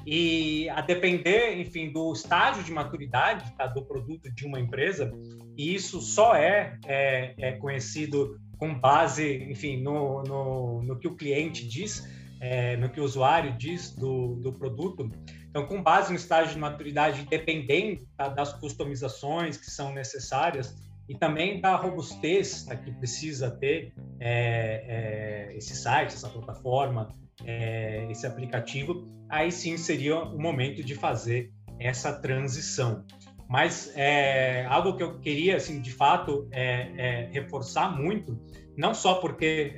E 0.05 0.69
a 0.69 0.81
depender, 0.81 1.59
enfim, 1.59 1.91
do 1.91 2.13
estágio 2.13 2.63
de 2.63 2.71
maturidade 2.71 3.51
tá, 3.57 3.65
do 3.65 3.83
produto 3.83 4.31
de 4.31 4.45
uma 4.45 4.59
empresa, 4.59 5.11
e 5.57 5.73
isso 5.73 5.99
só 5.99 6.35
é, 6.35 6.77
é, 6.85 7.33
é 7.37 7.51
conhecido 7.53 8.39
com 8.57 8.73
base, 8.73 9.43
enfim, 9.49 9.81
no, 9.81 10.23
no, 10.23 10.83
no, 10.83 10.99
que 10.99 11.07
o 11.07 11.15
cliente 11.15 11.67
diz, 11.67 12.07
é, 12.39 12.77
no 12.77 12.89
que 12.89 13.01
o 13.01 13.03
usuário 13.03 13.57
diz 13.57 13.93
do, 13.93 14.35
do 14.35 14.53
produto. 14.53 15.09
Então, 15.57 15.67
com 15.67 15.81
base 15.81 16.11
no 16.11 16.15
estágio 16.15 16.53
de 16.53 16.59
maturidade, 16.59 17.25
dependendo 17.27 18.07
tá, 18.15 18.29
das 18.29 18.53
customizações 18.53 19.57
que 19.57 19.71
são 19.71 19.91
necessárias 19.91 20.75
e 21.09 21.15
também 21.15 21.59
da 21.59 21.75
robustez 21.75 22.63
tá, 22.63 22.75
que 22.75 22.91
precisa 22.91 23.49
ter 23.49 23.91
é, 24.19 25.49
é, 25.49 25.57
esse 25.57 25.75
site, 25.75 26.13
essa 26.13 26.29
plataforma, 26.29 27.09
é, 27.43 28.05
esse 28.11 28.27
aplicativo, 28.27 29.07
aí 29.27 29.51
sim 29.51 29.77
seria 29.77 30.19
o 30.19 30.39
momento 30.39 30.83
de 30.83 30.93
fazer 30.93 31.51
essa 31.79 32.13
transição. 32.13 33.03
Mas 33.49 33.91
é, 33.95 34.63
algo 34.67 34.95
que 34.95 35.01
eu 35.01 35.19
queria, 35.19 35.55
assim, 35.55 35.81
de 35.81 35.91
fato, 35.91 36.47
é, 36.51 36.91
é, 36.97 37.29
reforçar 37.31 37.97
muito, 37.97 38.39
não 38.77 38.93
só 38.93 39.15
porque 39.15 39.73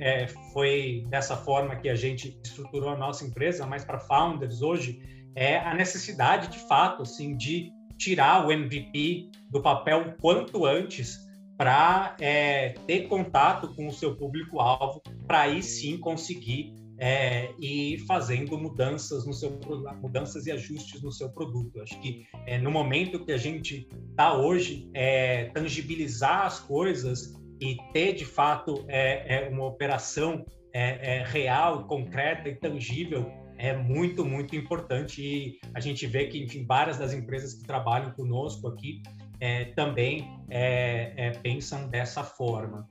foi 0.52 1.06
dessa 1.08 1.34
forma 1.38 1.74
que 1.76 1.88
a 1.88 1.94
gente 1.94 2.38
estruturou 2.44 2.90
a 2.90 2.96
nossa 2.98 3.24
empresa, 3.24 3.66
mas 3.66 3.82
para 3.82 3.98
founders 3.98 4.60
hoje, 4.60 5.00
é 5.34 5.58
a 5.58 5.74
necessidade, 5.74 6.48
de 6.48 6.58
fato, 6.66 7.02
assim, 7.02 7.36
de 7.36 7.70
tirar 7.98 8.46
o 8.46 8.52
MVP 8.52 9.30
do 9.50 9.60
papel 9.60 10.14
quanto 10.20 10.64
antes 10.64 11.28
para 11.56 12.16
é, 12.18 12.70
ter 12.86 13.06
contato 13.06 13.74
com 13.74 13.86
o 13.86 13.92
seu 13.92 14.16
público-alvo, 14.16 15.02
para 15.26 15.42
aí 15.42 15.62
sim 15.62 15.98
conseguir 15.98 16.74
é, 16.98 17.50
ir 17.58 17.98
fazendo 18.06 18.56
mudanças 18.58 19.26
no 19.26 19.32
seu 19.34 19.58
mudanças 20.00 20.46
e 20.46 20.52
ajustes 20.52 21.02
no 21.02 21.12
seu 21.12 21.30
produto. 21.30 21.80
Acho 21.82 22.00
que 22.00 22.24
é, 22.46 22.58
no 22.58 22.70
momento 22.70 23.24
que 23.24 23.32
a 23.32 23.36
gente 23.36 23.86
está 24.10 24.34
hoje, 24.34 24.88
é, 24.94 25.46
tangibilizar 25.46 26.46
as 26.46 26.60
coisas 26.60 27.34
e 27.60 27.76
ter 27.92 28.14
de 28.14 28.24
fato 28.24 28.84
é, 28.88 29.44
é 29.44 29.48
uma 29.50 29.66
operação 29.66 30.44
é, 30.72 31.22
real, 31.26 31.86
concreta 31.86 32.48
e 32.48 32.54
tangível 32.54 33.30
é 33.60 33.76
muito, 33.76 34.24
muito 34.24 34.56
importante 34.56 35.22
e 35.22 35.60
a 35.74 35.80
gente 35.80 36.06
vê 36.06 36.26
que, 36.26 36.42
enfim, 36.42 36.64
várias 36.64 36.96
das 36.96 37.12
empresas 37.12 37.52
que 37.52 37.62
trabalham 37.62 38.10
conosco 38.12 38.68
aqui 38.68 39.02
é, 39.38 39.66
também 39.66 40.26
é, 40.48 41.12
é, 41.16 41.30
pensam 41.30 41.86
dessa 41.88 42.24
forma. 42.24 42.88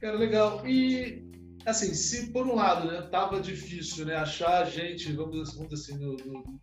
Cara, 0.00 0.16
legal. 0.16 0.66
E, 0.66 1.24
assim, 1.64 1.94
se 1.94 2.32
por 2.32 2.44
um 2.44 2.56
lado, 2.56 2.90
né, 2.90 3.02
tava 3.02 3.40
difícil, 3.40 4.04
né, 4.04 4.16
achar 4.16 4.64
gente, 4.64 5.12
vamos, 5.12 5.54
vamos 5.54 5.68
dizer 5.68 5.92
assim, 5.92 6.04
no, 6.04 6.16
no, 6.16 6.60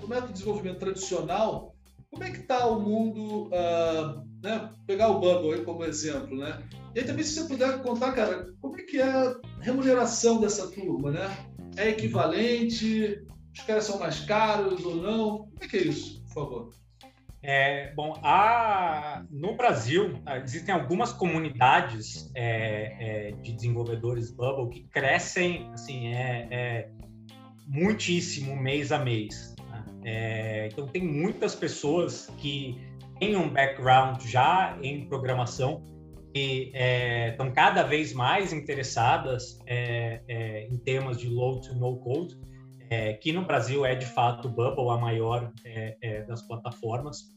no 0.00 0.08
método 0.08 0.28
de 0.28 0.32
desenvolvimento 0.34 0.78
tradicional, 0.78 1.74
como 2.10 2.24
é 2.24 2.30
que 2.30 2.40
está 2.40 2.66
o 2.66 2.80
mundo, 2.80 3.48
uh, 3.48 4.24
né, 4.42 4.70
pegar 4.86 5.08
o 5.08 5.20
Bubble 5.20 5.52
aí 5.52 5.64
como 5.64 5.84
exemplo, 5.84 6.34
né? 6.36 6.62
E 6.94 7.00
aí 7.00 7.04
também 7.04 7.24
se 7.24 7.34
você 7.34 7.48
puder 7.48 7.82
contar, 7.82 8.12
cara, 8.12 8.46
como 8.60 8.78
é 8.78 8.82
que 8.84 9.00
é 9.00 9.04
a 9.04 9.36
remuneração 9.60 10.40
dessa 10.40 10.70
turma, 10.70 11.10
né? 11.10 11.53
É 11.76 11.88
equivalente? 11.90 13.24
Os 13.52 13.60
caras 13.60 13.84
são 13.84 13.98
mais 13.98 14.20
caros 14.20 14.84
ou 14.84 14.96
não? 14.96 15.38
Como 15.38 15.58
é 15.60 15.68
que 15.68 15.76
é 15.76 15.82
isso, 15.82 16.22
por 16.24 16.34
favor? 16.34 16.74
É, 17.46 17.92
bom, 17.94 18.18
a, 18.22 19.22
no 19.30 19.54
Brasil 19.54 20.18
existem 20.42 20.74
algumas 20.74 21.12
comunidades 21.12 22.30
é, 22.34 23.28
é, 23.28 23.30
de 23.32 23.52
desenvolvedores 23.52 24.30
Bubble 24.30 24.70
que 24.70 24.88
crescem 24.88 25.70
assim 25.74 26.08
é, 26.14 26.48
é 26.50 26.88
muitíssimo 27.66 28.56
mês 28.56 28.92
a 28.92 28.98
mês. 28.98 29.54
Né? 30.02 30.68
Então 30.68 30.86
tem 30.86 31.02
muitas 31.02 31.54
pessoas 31.54 32.30
que 32.38 32.80
têm 33.18 33.36
um 33.36 33.50
background 33.50 34.22
já 34.22 34.78
em 34.82 35.06
programação 35.06 35.82
que 36.34 36.72
estão 37.30 37.46
é, 37.46 37.50
cada 37.54 37.84
vez 37.84 38.12
mais 38.12 38.52
interessadas 38.52 39.60
é, 39.66 40.20
é, 40.26 40.66
em 40.66 40.76
temas 40.76 41.16
de 41.16 41.28
low 41.28 41.60
to 41.60 41.72
no 41.76 41.96
code, 42.00 42.36
é, 42.90 43.12
que 43.12 43.32
no 43.32 43.44
Brasil 43.44 43.86
é 43.86 43.94
de 43.94 44.04
fato 44.04 44.48
Bubble 44.48 44.90
a 44.90 44.96
maior 44.96 45.52
é, 45.64 45.96
é, 46.02 46.22
das 46.22 46.42
plataformas. 46.42 47.32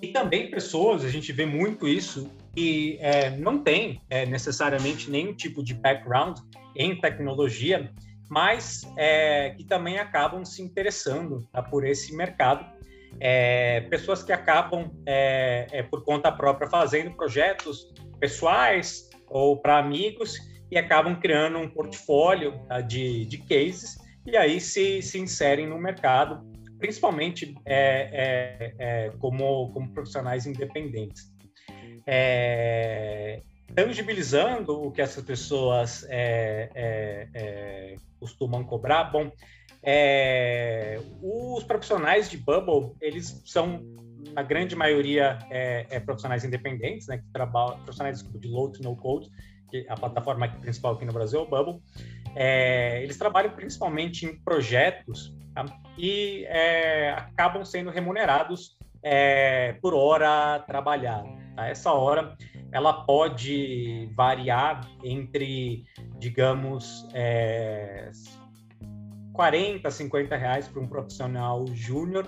E 0.00 0.08
também 0.08 0.50
pessoas, 0.50 1.04
a 1.04 1.10
gente 1.10 1.30
vê 1.30 1.44
muito 1.44 1.86
isso, 1.86 2.30
que 2.54 2.98
não 3.38 3.62
tem 3.62 3.98
necessariamente 4.28 5.10
nenhum 5.10 5.32
tipo 5.34 5.64
de 5.64 5.72
background 5.72 6.38
em 6.74 7.00
tecnologia, 7.00 7.90
mas 8.28 8.82
que 9.56 9.64
também 9.64 9.98
acabam 9.98 10.44
se 10.44 10.60
interessando 10.60 11.48
tá, 11.50 11.62
por 11.62 11.86
esse 11.86 12.14
mercado 12.14 12.66
é, 13.20 13.82
pessoas 13.82 14.22
que 14.22 14.32
acabam, 14.32 14.90
é, 15.06 15.66
é, 15.72 15.82
por 15.82 16.04
conta 16.04 16.30
própria, 16.30 16.68
fazendo 16.68 17.12
projetos 17.12 17.92
pessoais 18.18 19.08
ou 19.28 19.56
para 19.56 19.78
amigos 19.78 20.36
e 20.70 20.76
acabam 20.76 21.18
criando 21.18 21.58
um 21.58 21.68
portfólio 21.68 22.58
tá, 22.68 22.80
de, 22.80 23.24
de 23.26 23.38
cases 23.38 23.96
e 24.26 24.36
aí 24.36 24.60
se, 24.60 25.00
se 25.02 25.18
inserem 25.18 25.68
no 25.68 25.78
mercado, 25.78 26.44
principalmente 26.78 27.54
é, 27.64 28.10
é, 28.12 28.74
é, 28.78 29.10
como, 29.18 29.70
como 29.72 29.88
profissionais 29.90 30.46
independentes. 30.46 31.32
é, 32.06 33.40
tangibilizando 33.74 34.86
o 34.86 34.90
que 34.90 35.00
essas 35.00 35.24
pessoas 35.24 36.04
é, 36.08 36.70
é, 36.74 37.96
costumam 38.18 38.64
cobrar. 38.64 39.04
Bom, 39.04 39.30
os 41.22 41.62
profissionais 41.64 42.28
de 42.28 42.36
Bubble, 42.36 42.96
eles 43.00 43.42
são, 43.44 43.80
na 44.34 44.42
grande 44.42 44.74
maioria, 44.76 45.38
é, 45.50 45.86
é, 45.90 46.00
profissionais 46.00 46.44
independentes, 46.44 47.06
né, 47.06 47.18
que 47.18 47.24
trabalham, 47.32 47.78
profissionais 47.80 48.22
de 48.22 48.48
low 48.48 48.70
to 48.70 48.82
no 48.82 48.96
code, 48.96 49.30
que 49.70 49.86
a 49.88 49.94
plataforma 49.94 50.48
principal 50.48 50.94
aqui 50.94 51.04
no 51.04 51.12
Brasil 51.12 51.40
é 51.40 51.42
o 51.42 51.46
Bubble. 51.46 51.82
É, 52.34 53.02
eles 53.02 53.16
trabalham 53.16 53.50
principalmente 53.52 54.26
em 54.26 54.36
projetos 54.36 55.34
tá? 55.54 55.64
e 55.96 56.44
é, 56.48 57.10
acabam 57.10 57.64
sendo 57.64 57.90
remunerados 57.90 58.76
é, 59.02 59.72
por 59.80 59.94
hora 59.94 60.58
trabalhada. 60.66 61.28
Tá? 61.54 61.66
Essa 61.66 61.92
hora 61.92 62.36
ela 62.72 62.92
pode 63.04 64.10
variar 64.14 64.86
entre, 65.02 65.84
digamos, 66.18 67.08
é, 67.14 68.10
40, 69.32 69.90
50 69.90 70.36
reais 70.36 70.68
para 70.68 70.80
um 70.80 70.86
profissional 70.86 71.64
júnior 71.68 72.26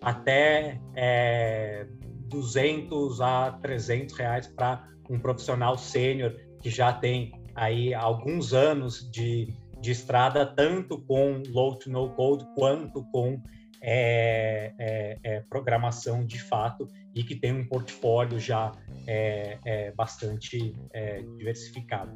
até 0.00 0.80
é, 0.94 1.86
200 2.28 3.20
a 3.20 3.52
300 3.52 4.14
reais 4.16 4.46
para 4.46 4.88
um 5.08 5.18
profissional 5.18 5.78
sênior 5.78 6.34
que 6.60 6.70
já 6.70 6.92
tem 6.92 7.32
aí 7.54 7.94
alguns 7.94 8.52
anos 8.52 9.08
de, 9.10 9.54
de 9.80 9.90
estrada, 9.90 10.44
tanto 10.44 11.00
com 11.02 11.42
low 11.48 11.76
to 11.76 11.90
no 11.90 12.10
code 12.10 12.44
quanto 12.54 13.04
com 13.12 13.40
é, 13.80 14.72
é, 14.78 15.18
é, 15.22 15.40
programação 15.40 16.24
de 16.24 16.40
fato 16.42 16.88
e 17.14 17.22
que 17.22 17.34
tem 17.34 17.52
um 17.52 17.66
portfólio 17.66 18.38
já 18.38 18.72
é, 19.06 19.58
é, 19.64 19.92
bastante 19.92 20.74
é, 20.92 21.22
diversificado. 21.38 22.12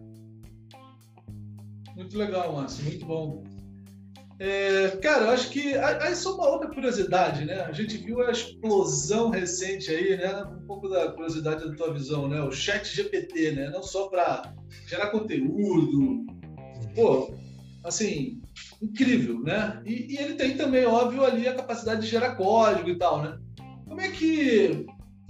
Muito 1.94 2.16
legal, 2.16 2.54
Márcio, 2.54 2.84
muito 2.84 3.06
bom. 3.06 3.44
É, 4.42 4.96
cara, 5.02 5.26
eu 5.26 5.30
acho 5.32 5.50
que 5.50 5.74
aí 5.76 6.16
só 6.16 6.34
uma 6.34 6.48
outra 6.48 6.70
curiosidade, 6.70 7.44
né? 7.44 7.60
A 7.60 7.72
gente 7.72 7.98
viu 7.98 8.22
a 8.22 8.30
explosão 8.30 9.28
recente 9.28 9.90
aí, 9.90 10.16
né? 10.16 10.44
Um 10.44 10.66
pouco 10.66 10.88
da 10.88 11.12
curiosidade 11.12 11.68
da 11.68 11.76
tua 11.76 11.92
visão, 11.92 12.26
né? 12.26 12.40
O 12.40 12.50
Chat 12.50 12.88
GPT, 12.88 13.52
né? 13.52 13.68
Não 13.68 13.82
só 13.82 14.08
para 14.08 14.54
gerar 14.86 15.10
conteúdo, 15.10 16.24
pô, 16.94 17.34
assim, 17.84 18.40
incrível, 18.80 19.42
né? 19.42 19.82
E, 19.84 20.14
e, 20.14 20.16
ele 20.16 20.32
tem 20.36 20.56
também, 20.56 20.86
óbvio, 20.86 21.22
ali 21.22 21.46
a 21.46 21.54
capacidade 21.54 22.00
de 22.00 22.06
gerar 22.06 22.34
código 22.36 22.88
e 22.88 22.96
tal, 22.96 23.22
né? 23.22 23.38
Como 23.86 24.00
é 24.00 24.08
que 24.08 24.86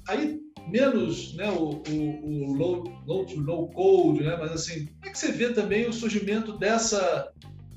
aí 0.07 0.39
menos, 0.69 1.35
né? 1.35 1.51
O, 1.51 1.83
o, 1.89 2.51
o 2.51 2.53
low, 2.53 2.85
low 3.09 3.27
no 3.39 3.67
code, 3.71 4.23
né? 4.23 4.37
Mas 4.39 4.53
assim, 4.53 4.87
como 4.87 5.07
é 5.07 5.11
que 5.11 5.19
você 5.19 5.33
vê 5.33 5.53
também 5.53 5.89
o 5.89 5.93
surgimento 5.93 6.57
dessa 6.57 7.33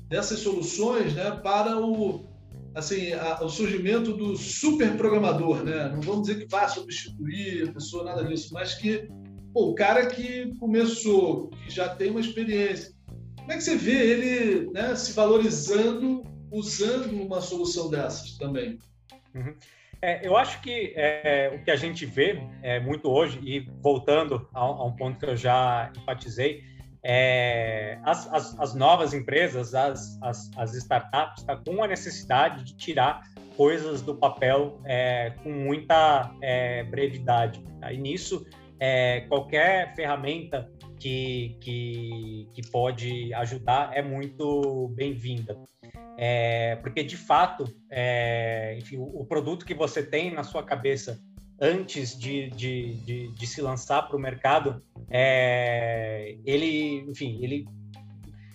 dessas 0.08 0.40
soluções 0.40 1.14
né, 1.14 1.30
para 1.42 1.78
o, 1.78 2.26
assim, 2.74 3.12
a, 3.12 3.42
o 3.42 3.48
surgimento 3.48 4.12
do 4.12 4.36
super 4.36 4.96
programador. 4.96 5.64
Né? 5.64 5.88
Não 5.88 6.00
vamos 6.00 6.26
dizer 6.26 6.40
que 6.40 6.50
vá 6.50 6.68
substituir 6.68 7.68
a 7.68 7.72
pessoa, 7.72 8.04
nada 8.04 8.24
disso, 8.24 8.52
mas 8.52 8.74
que 8.74 9.08
pô, 9.52 9.70
o 9.70 9.74
cara 9.74 10.06
que 10.06 10.54
começou, 10.58 11.48
que 11.48 11.70
já 11.70 11.88
tem 11.88 12.10
uma 12.10 12.20
experiência, 12.20 12.92
como 13.36 13.52
é 13.52 13.56
que 13.56 13.62
você 13.62 13.76
vê 13.76 14.10
ele 14.10 14.70
né, 14.72 14.94
se 14.96 15.12
valorizando 15.12 16.24
usando 16.50 17.20
uma 17.20 17.40
solução 17.40 17.90
dessas 17.90 18.38
também? 18.38 18.78
Uhum. 19.34 19.54
É, 20.00 20.26
eu 20.26 20.36
acho 20.36 20.60
que 20.60 20.92
é, 20.94 21.50
o 21.54 21.64
que 21.64 21.70
a 21.70 21.76
gente 21.76 22.04
vê 22.04 22.38
é, 22.62 22.78
muito 22.78 23.10
hoje, 23.10 23.40
e 23.42 23.60
voltando 23.80 24.46
a, 24.52 24.60
a 24.60 24.84
um 24.84 24.94
ponto 24.94 25.18
que 25.18 25.24
eu 25.24 25.36
já 25.36 25.90
enfatizei, 25.96 26.62
é, 27.04 27.98
as, 28.02 28.26
as, 28.32 28.58
as, 28.58 28.74
novas 28.74 29.12
empresas, 29.12 29.74
as, 29.74 30.18
as, 30.22 30.50
as 30.56 30.74
startups, 30.74 31.44
tá 31.44 31.54
com 31.56 31.84
a 31.84 31.86
necessidade 31.86 32.64
de 32.64 32.74
tirar 32.74 33.22
coisas 33.56 34.00
do 34.00 34.16
papel 34.16 34.80
é, 34.86 35.34
com 35.42 35.52
muita 35.52 36.34
é, 36.40 36.82
brevidade. 36.84 37.62
Tá? 37.78 37.92
E 37.92 37.98
nisso, 37.98 38.46
é, 38.80 39.20
qualquer 39.28 39.94
ferramenta 39.94 40.70
que, 40.98 41.58
que, 41.60 42.48
que, 42.54 42.70
pode 42.70 43.34
ajudar 43.34 43.94
é 43.94 44.00
muito 44.00 44.88
bem-vinda. 44.94 45.58
É, 46.16 46.76
porque, 46.76 47.02
de 47.02 47.18
fato, 47.18 47.64
é, 47.90 48.76
enfim, 48.78 48.96
o, 48.96 49.20
o 49.20 49.26
produto 49.26 49.66
que 49.66 49.74
você 49.74 50.02
tem 50.02 50.32
na 50.32 50.42
sua 50.42 50.62
cabeça 50.62 51.20
antes 51.60 52.18
de, 52.18 52.50
de, 52.50 52.94
de, 53.04 53.28
de 53.32 53.46
se 53.46 53.60
lançar 53.60 54.02
para 54.02 54.16
o 54.16 54.20
mercado, 54.20 54.82
é, 55.10 56.36
ele, 56.44 57.04
enfim, 57.08 57.38
ele 57.42 57.66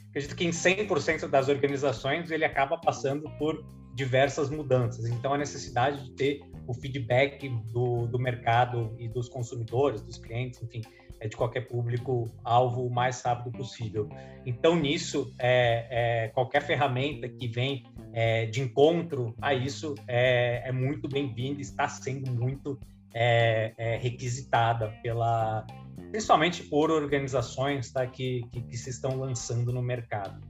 acredito 0.10 0.36
que 0.36 0.46
em 0.46 0.50
100% 0.50 1.28
das 1.28 1.50
organizações 1.50 2.32
ele 2.32 2.44
acaba 2.44 2.78
passando 2.78 3.30
por 3.38 3.64
diversas 3.94 4.50
mudanças. 4.50 5.06
Então, 5.06 5.34
a 5.34 5.38
necessidade 5.38 6.04
de 6.06 6.12
ter 6.12 6.42
o 6.68 6.74
feedback 6.74 7.50
do, 7.72 8.08
do 8.08 8.20
mercado 8.20 8.96
e 9.00 9.08
dos 9.08 9.28
consumidores, 9.28 10.02
dos 10.02 10.18
clientes, 10.18 10.62
enfim, 10.62 10.82
é 11.20 11.28
de 11.28 11.36
qualquer 11.36 11.68
público 11.68 12.30
alvo 12.44 12.86
o 12.86 12.90
mais 12.90 13.22
rápido 13.22 13.52
possível. 13.52 14.10
Então, 14.46 14.76
nisso, 14.76 15.34
é, 15.38 16.26
é 16.26 16.28
qualquer 16.30 16.62
ferramenta 16.62 17.28
que 17.28 17.48
vem 17.48 17.84
é, 18.14 18.46
de 18.46 18.62
encontro 18.62 19.36
a 19.42 19.54
isso 19.54 19.96
é, 20.08 20.68
é 20.68 20.72
muito 20.72 21.08
bem-vinda, 21.08 21.62
está 21.62 21.88
sendo 21.88 22.32
muito 22.32 22.80
é, 23.14 23.74
é, 23.78 23.98
requisitada 23.98 24.90
pela, 25.04 25.66
principalmente 26.12 26.64
por 26.64 26.92
organizações 26.92 27.92
tá, 27.92 28.06
que, 28.08 28.44
que, 28.52 28.62
que 28.62 28.78
se 28.78 28.90
estão 28.90 29.18
lançando 29.18 29.72
no 29.72 29.82
mercado. 29.82 30.49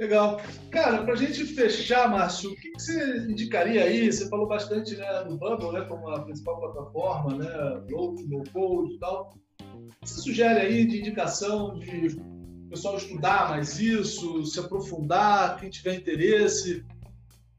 Legal. 0.00 0.40
Cara, 0.70 1.04
para 1.04 1.12
a 1.12 1.16
gente 1.16 1.44
fechar, 1.44 2.08
Márcio, 2.08 2.52
o 2.52 2.56
que, 2.56 2.70
que, 2.70 2.80
você 2.80 3.18
indicaria 3.28 3.84
aí? 3.84 4.10
Você 4.10 4.30
falou 4.30 4.48
bastante 4.48 4.96
né, 4.96 5.24
no 5.28 5.36
Bubble, 5.36 5.72
né, 5.72 5.82
como 5.82 6.08
a 6.08 6.22
principal 6.22 6.58
plataforma, 6.58 7.36
né, 7.36 7.82
low, 7.90 8.14
no 8.26 8.42
code 8.50 8.94
e 8.94 8.98
tal. 8.98 9.36
O 9.60 9.88
que 10.02 10.08
você 10.08 10.22
sugere 10.22 10.58
aí 10.58 10.86
de 10.86 11.00
indicação 11.00 11.78
de 11.78 12.18
o 12.18 12.70
pessoal 12.70 12.96
estudar 12.96 13.50
mais 13.50 13.78
isso, 13.78 14.42
se 14.46 14.58
aprofundar, 14.58 15.60
quem 15.60 15.68
tiver 15.68 15.96
interesse? 15.96 16.82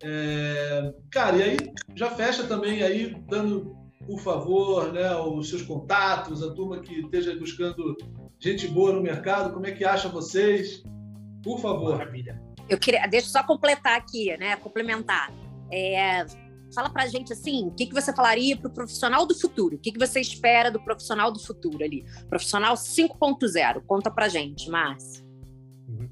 É... 0.01 0.95
Cara, 1.11 1.37
e 1.37 1.43
aí 1.43 1.57
já 1.93 2.09
fecha 2.09 2.45
também 2.45 2.81
aí, 2.81 3.15
dando, 3.29 3.77
por 4.07 4.19
favor, 4.19 4.91
né, 4.91 5.15
os 5.15 5.47
seus 5.47 5.61
contatos, 5.61 6.41
a 6.41 6.51
turma 6.51 6.79
que 6.79 7.01
esteja 7.01 7.35
buscando 7.35 7.95
gente 8.39 8.67
boa 8.67 8.93
no 8.93 9.01
mercado, 9.01 9.53
como 9.53 9.67
é 9.67 9.71
que 9.71 9.85
acha 9.85 10.09
vocês? 10.09 10.83
Por 11.43 11.59
favor. 11.59 11.97
Maravilha. 11.97 12.41
Eu 12.69 12.77
queria, 12.77 13.05
deixa 13.07 13.27
eu 13.27 13.31
só 13.31 13.43
completar 13.43 13.97
aqui, 13.97 14.35
né? 14.37 14.55
Complementar. 14.55 15.31
É, 15.71 16.25
fala 16.73 16.89
pra 16.89 17.07
gente 17.07 17.33
assim, 17.33 17.67
o 17.67 17.71
que, 17.71 17.85
que 17.85 17.93
você 17.93 18.13
falaria 18.13 18.55
para 18.57 18.69
o 18.69 18.73
profissional 18.73 19.25
do 19.25 19.37
futuro? 19.37 19.75
O 19.75 19.79
que, 19.79 19.91
que 19.91 19.99
você 19.99 20.19
espera 20.19 20.71
do 20.71 20.81
profissional 20.83 21.31
do 21.31 21.39
futuro 21.39 21.83
ali? 21.83 22.05
Profissional 22.29 22.75
5.0. 22.75 23.81
Conta 23.85 24.09
pra 24.09 24.27
gente, 24.29 24.69
Márcio. 24.69 25.25
Uhum. 25.87 26.09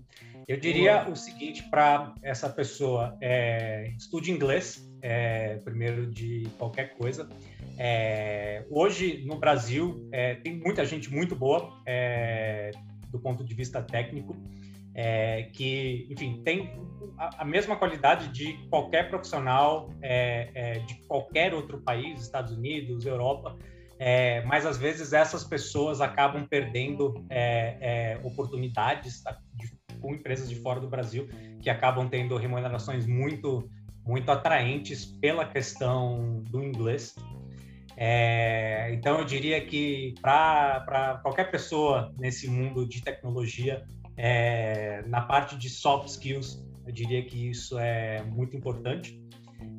Eu 0.48 0.60
diria 0.60 1.08
o 1.08 1.16
seguinte 1.16 1.64
para 1.70 2.14
essa 2.22 2.50
pessoa: 2.50 3.18
é, 3.22 3.94
estude 3.98 4.32
inglês, 4.32 4.92
é, 5.02 5.58
primeiro 5.58 6.08
de 6.08 6.48
qualquer 6.58 6.98
coisa. 6.98 7.30
É, 7.78 8.66
hoje, 8.70 9.24
no 9.26 9.38
Brasil, 9.38 10.10
é, 10.12 10.36
tem 10.36 10.58
muita 10.58 10.86
gente 10.86 11.10
muito 11.10 11.36
boa 11.36 11.82
é, 11.86 12.72
do 13.10 13.20
ponto 13.20 13.44
de 13.44 13.54
vista 13.54 13.82
técnico 13.82 14.36
é, 15.02 15.44
que, 15.54 16.06
enfim, 16.10 16.42
tem 16.44 16.78
a, 17.18 17.44
a, 17.44 17.46
mesma 17.46 17.78
qualidade 17.78 18.28
de 18.34 18.52
qualquer 18.70 19.10
profissional 19.10 19.94
é, 20.02 20.50
é, 20.54 20.80
de 20.80 20.96
qualquer 21.08 21.54
outro 21.54 21.80
país, 21.80 22.22
Estados 22.22 22.52
Unidos, 22.52 23.06
Europa, 23.06 23.58
é, 23.98 24.44
mas 24.44 24.66
às 24.66 24.78
vezes 24.78 25.14
essas 25.14 25.46
pessoas 25.46 26.02
acabam 26.02 26.46
perdendo 26.46 27.26
é, 27.30 28.20
oportunidades 28.26 29.24
tá, 29.24 29.38
de, 29.56 29.72
com 30.02 30.14
empresas 30.14 30.50
de 30.50 30.56
fora 30.56 30.82
do 30.82 30.90
Brasil 30.90 31.30
que 31.62 31.70
acabam 31.70 32.10
tendo 32.10 32.36
remunerações 32.36 33.06
muito 33.06 33.70
muito 34.06 34.30
atraentes 34.32 35.06
pela 35.06 35.46
questão 35.46 36.44
do 36.50 36.62
inglês. 36.62 37.16
É, 37.96 38.92
então, 38.94 39.20
eu 39.20 39.26
diria 39.26 39.64
que 39.64 40.16
para 40.22 41.20
qualquer 41.22 41.52
pessoa 41.52 42.12
nesse 42.18 42.50
mundo 42.50 42.88
de 42.88 43.02
tecnologia, 43.04 43.86
é, 44.22 45.02
na 45.08 45.22
parte 45.22 45.58
de 45.58 45.70
soft 45.70 46.10
skills, 46.10 46.62
eu 46.86 46.92
diria 46.92 47.24
que 47.24 47.50
isso 47.50 47.80
é 47.80 48.22
muito 48.24 48.56
importante. 48.58 49.18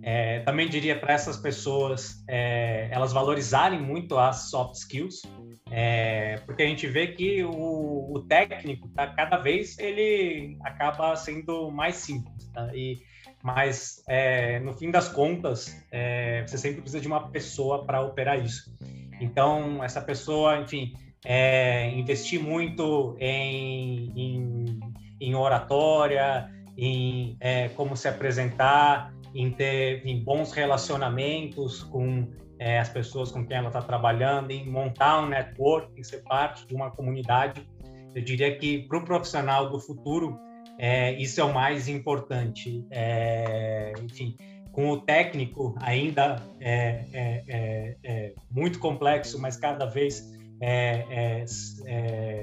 É, 0.03 0.41
também 0.41 0.67
diria 0.67 0.99
para 0.99 1.13
essas 1.13 1.37
pessoas 1.37 2.25
é, 2.27 2.89
elas 2.91 3.13
valorizarem 3.13 3.79
muito 3.79 4.19
as 4.19 4.51
soft 4.51 4.77
skills, 4.77 5.23
é, 5.71 6.37
porque 6.47 6.63
a 6.63 6.67
gente 6.67 6.87
vê 6.87 7.09
que 7.09 7.45
o, 7.45 8.15
o, 8.15 8.25
técnico 8.27 8.89
tá, 8.89 9.09
cada 9.09 9.37
vez 9.37 9.79
ele 9.79 10.57
acaba 10.65 11.15
sendo 11.17 11.71
mais 11.71 11.97
simples, 11.97 12.51
tá? 12.53 12.75
E 12.75 12.99
mas 13.43 14.03
é, 14.07 14.59
no 14.61 14.75
fim 14.75 14.91
das 14.91 15.09
contas 15.09 15.83
é, 15.91 16.47
você 16.47 16.59
sempre 16.59 16.83
precisa 16.83 17.01
de 17.01 17.07
uma 17.07 17.29
pessoa 17.31 17.85
para 17.85 18.01
operar 18.03 18.43
isso. 18.43 18.75
Então, 19.21 19.85
essa 19.85 20.01
pessoa, 20.01 20.59
enfim, 20.59 20.95
é, 21.25 21.91
investir 21.91 22.43
muito 22.43 23.17
em, 23.19 24.13
em, 24.17 24.81
em 25.21 25.35
oratória, 25.35 26.51
em 26.77 27.37
é, 27.41 27.69
como 27.71 27.97
se 27.97 28.09
apresentar, 28.09 29.13
em 29.35 29.51
ter 29.51 30.07
em 30.07 30.23
bons 30.23 30.53
relacionamentos 30.53 31.83
com 31.85 32.27
é, 32.59 32.79
as 32.79 32.89
pessoas 32.89 33.31
com 33.31 33.45
quem 33.47 33.57
ela 33.57 33.69
está 33.69 33.81
trabalhando, 33.81 34.51
em 34.51 34.69
montar 34.69 35.23
um 35.23 35.29
network, 35.29 35.99
em 35.99 36.03
ser 36.03 36.23
parte 36.25 36.67
de 36.67 36.75
uma 36.75 36.91
comunidade. 36.91 37.67
Eu 38.15 38.23
diria 38.23 38.57
que 38.57 38.87
para 38.87 38.99
o 38.99 39.05
profissional 39.05 39.71
do 39.71 39.81
futuro, 39.81 40.39
é, 40.79 41.13
isso 41.13 41.41
é 41.41 41.45
o 41.45 41.53
mais 41.53 41.89
importante. 41.89 42.85
É, 42.91 43.93
enfim, 44.03 44.37
com 44.73 44.91
o 44.91 45.01
técnico 45.01 45.75
ainda 45.81 46.43
é, 46.61 47.05
é, 47.13 47.45
é, 47.49 47.97
é 48.03 48.35
muito 48.51 48.79
complexo, 48.79 49.39
mas 49.39 49.57
cada 49.57 49.87
vez, 49.87 50.39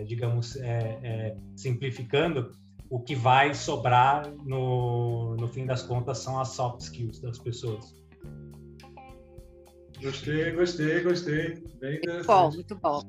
digamos, 0.05 0.57
simplificando, 1.55 2.51
o 2.89 2.99
que 2.99 3.15
vai 3.15 3.53
sobrar 3.53 4.31
no, 4.45 5.35
no 5.35 5.47
fim 5.47 5.65
das 5.65 5.83
contas 5.83 6.19
são 6.19 6.39
as 6.39 6.49
soft 6.49 6.81
skills 6.81 7.19
das 7.19 7.37
pessoas. 7.37 7.93
Gostei, 10.01 10.51
gostei, 10.51 11.01
gostei. 11.01 11.63
Bem 11.79 11.99
muito 12.05 12.27
bom, 12.27 12.51
muito 12.51 12.75
bom. 12.75 13.01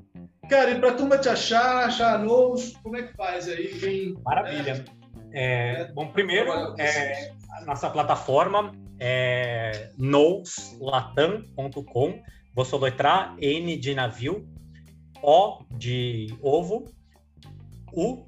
Cara, 0.49 0.71
e 0.71 0.81
para 0.81 0.91
a 0.91 0.95
turma 0.95 1.19
te 1.19 1.29
achar, 1.29 1.85
achar 1.85 2.19
nous, 2.19 2.73
como 2.83 2.97
é 2.97 3.03
que 3.03 3.15
faz 3.15 3.47
aí? 3.47 3.79
Quem, 3.79 4.15
Maravilha. 4.25 4.87
É, 5.33 5.83
é, 5.83 5.93
bom, 5.93 6.09
primeiro, 6.09 6.51
é, 6.79 7.35
a 7.59 7.67
nossa 7.67 7.91
plataforma 7.91 8.73
é 8.99 9.91
nouslatam.com. 9.99 12.23
Vou 12.55 12.65
soletrar 12.65 13.37
N 13.39 13.77
de 13.77 13.95
navio, 13.95 14.49
O 15.23 15.65
de 15.71 16.29
ovo, 16.43 16.85
U 17.93 18.27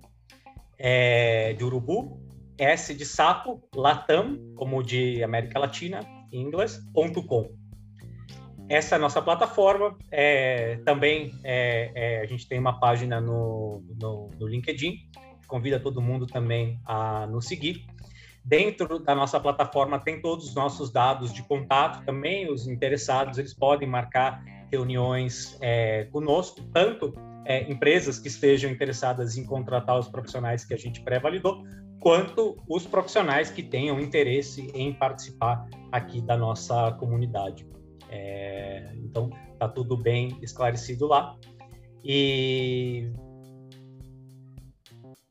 é, 0.79 1.53
de 1.53 1.65
urubu, 1.65 2.21
S 2.59 2.95
de 2.95 3.05
sapo, 3.05 3.63
Latam, 3.75 4.39
como 4.57 4.83
de 4.83 5.23
América 5.23 5.59
Latina, 5.59 6.01
em 6.33 6.43
inglês, 6.43 6.79
ponto 6.93 7.23
.com. 7.25 7.51
Essa 8.69 8.95
é 8.95 8.99
nossa 8.99 9.21
plataforma. 9.21 9.99
É, 10.11 10.77
também 10.85 11.33
é, 11.43 11.91
é, 11.95 12.21
a 12.21 12.27
gente 12.27 12.47
tem 12.49 12.59
uma 12.59 12.79
página 12.79 13.21
no, 13.21 13.83
no, 14.01 14.31
no 14.39 14.47
LinkedIn. 14.47 15.11
Convida 15.49 15.81
todo 15.81 16.01
mundo 16.01 16.27
também 16.27 16.81
a 16.87 17.27
nos 17.27 17.47
seguir. 17.47 17.85
Dentro 18.45 19.01
da 19.01 19.15
nossa 19.15 19.41
plataforma 19.41 19.99
tem 19.99 20.23
todos 20.23 20.49
os 20.49 20.55
nossos 20.55 20.93
dados 20.93 21.33
de 21.33 21.43
contato 21.43 22.05
também. 22.05 22.49
Os 22.49 22.69
interessados 22.69 23.39
eles 23.39 23.53
podem 23.53 23.89
marcar 23.89 24.41
reuniões 24.71 25.57
é, 25.61 26.05
conosco, 26.05 26.63
tanto 26.73 27.15
é, 27.45 27.71
empresas 27.71 28.19
que 28.19 28.29
estejam 28.29 28.71
interessadas 28.71 29.37
em 29.37 29.45
contratar 29.45 29.99
os 29.99 30.09
profissionais 30.09 30.65
que 30.65 30.75
a 30.75 30.77
gente 30.77 31.01
pré-validou, 31.01 31.65
quanto 32.01 32.57
os 32.69 32.87
profissionais 32.87 33.51
que 33.51 33.63
tenham 33.63 34.01
interesse 34.01 34.71
em 34.75 34.93
participar 34.93 35.69
aqui 35.93 36.21
da 36.21 36.37
nossa 36.37 36.93
comunidade. 36.93 37.67
É, 38.09 38.93
então, 38.97 39.31
está 39.53 39.69
tudo 39.69 39.97
bem 39.97 40.39
esclarecido 40.43 41.07
lá. 41.07 41.37
E 42.03 43.11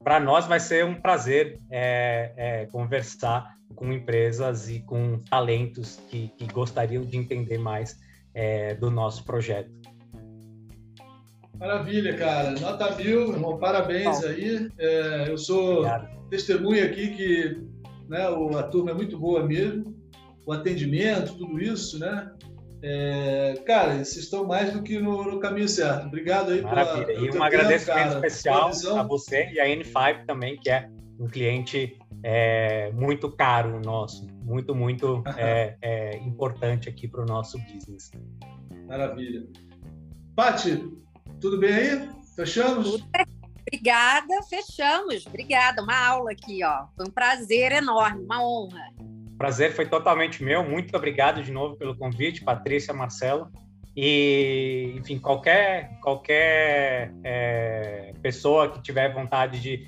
para 0.04 0.20
nós 0.20 0.46
vai 0.46 0.60
ser 0.60 0.86
um 0.86 0.96
prazer 0.96 1.60
é, 1.70 2.34
é, 2.38 2.66
conversar 2.68 3.56
com 3.76 3.92
empresas 3.92 4.70
e 4.70 4.80
com 4.80 5.20
talentos 5.30 6.00
que, 6.10 6.30
que 6.30 6.46
gostariam 6.48 7.04
de 7.04 7.18
entender 7.18 7.58
mais 7.58 7.98
é, 8.34 8.76
do 8.76 8.90
nosso 8.90 9.24
projeto. 9.24 9.72
Maravilha, 11.60 12.16
cara. 12.16 12.52
Nota 12.52 12.96
mil, 12.96 13.34
irmão. 13.34 13.58
Parabéns 13.58 14.22
Bom. 14.22 14.28
aí. 14.28 14.70
É, 14.80 15.26
eu 15.28 15.38
sou 15.38 15.80
Obrigado. 15.80 16.30
testemunha 16.30 16.86
aqui 16.86 17.10
que 17.10 17.62
né, 18.08 18.28
a 18.58 18.64
turma 18.64 18.92
é 18.92 18.94
muito 18.94 19.18
boa 19.20 19.46
mesmo. 19.46 19.94
O 20.46 20.54
atendimento, 20.54 21.36
tudo 21.38 21.62
isso, 21.62 22.00
né? 22.00 22.32
É, 22.82 23.56
cara, 23.66 23.96
vocês 23.96 24.24
estão 24.24 24.46
mais 24.46 24.72
do 24.72 24.82
que 24.82 25.00
no, 25.00 25.24
no 25.24 25.40
caminho 25.40 25.68
certo. 25.68 26.08
Obrigado 26.08 26.52
aí 26.52 26.62
Maravilha. 26.62 27.06
pela. 27.06 27.26
E 27.26 27.38
um 27.38 27.44
agradecimento 27.44 28.14
especial 28.16 28.72
a 28.98 29.04
você 29.04 29.50
e 29.52 29.60
a 29.60 29.66
N5 29.66 30.26
também, 30.26 30.58
que 30.58 30.70
é 30.70 30.90
um 31.20 31.28
cliente 31.28 31.98
é, 32.24 32.92
muito 32.92 33.32
caro 33.32 33.80
nosso, 33.80 34.28
muito, 34.44 34.76
muito 34.76 35.24
é, 35.38 35.78
é, 35.82 36.18
importante 36.18 36.90
aqui 36.90 37.08
para 37.08 37.22
o 37.22 37.26
nosso 37.26 37.58
business. 37.60 38.12
Maravilha. 38.88 39.48
Pati, 40.36 40.92
tudo 41.40 41.60
bem 41.60 41.74
aí? 41.74 42.10
Fechamos? 42.36 43.04
Obrigada, 43.68 44.42
fechamos. 44.50 45.26
Obrigada, 45.28 45.82
uma 45.84 46.08
aula 46.08 46.32
aqui, 46.32 46.64
ó. 46.64 46.88
Foi 46.96 47.06
um 47.08 47.12
prazer 47.12 47.72
enorme, 47.72 48.24
uma 48.24 48.44
honra 48.44 48.90
prazer 49.40 49.72
foi 49.74 49.86
totalmente 49.86 50.44
meu. 50.44 50.64
Muito 50.70 50.96
obrigado 50.96 51.42
de 51.42 51.50
novo 51.50 51.78
pelo 51.78 51.96
convite, 51.96 52.44
Patrícia, 52.44 52.94
Marcelo. 52.94 53.50
E, 53.96 54.94
enfim, 54.98 55.18
qualquer, 55.18 55.98
qualquer 56.02 57.14
é, 57.24 58.14
pessoa 58.22 58.70
que 58.70 58.82
tiver 58.82 59.14
vontade 59.14 59.62
de 59.62 59.88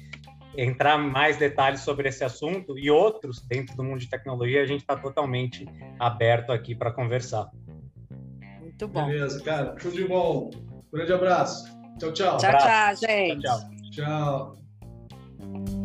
entrar 0.57 0.97
mais 0.97 1.37
detalhes 1.37 1.81
sobre 1.81 2.09
esse 2.09 2.23
assunto 2.23 2.77
e 2.77 2.89
outros 2.89 3.41
dentro 3.41 3.75
do 3.75 3.83
mundo 3.83 3.99
de 3.99 4.09
tecnologia, 4.09 4.61
a 4.61 4.65
gente 4.65 4.81
está 4.81 4.95
totalmente 4.95 5.65
aberto 5.99 6.51
aqui 6.51 6.75
para 6.75 6.91
conversar. 6.91 7.49
Muito 8.59 8.87
bom. 8.87 9.05
Beleza, 9.05 9.41
cara. 9.43 9.75
Tudo 9.75 9.95
de 9.95 10.07
bom. 10.07 10.49
Um 10.55 10.97
grande 10.97 11.13
abraço. 11.13 11.65
Tchau, 11.99 12.11
tchau. 12.11 12.37
Tchau, 12.37 12.57
tchau, 12.57 12.95
gente. 12.95 13.41
Tchau. 13.41 13.59
tchau. 13.91 14.55
tchau. 15.45 15.80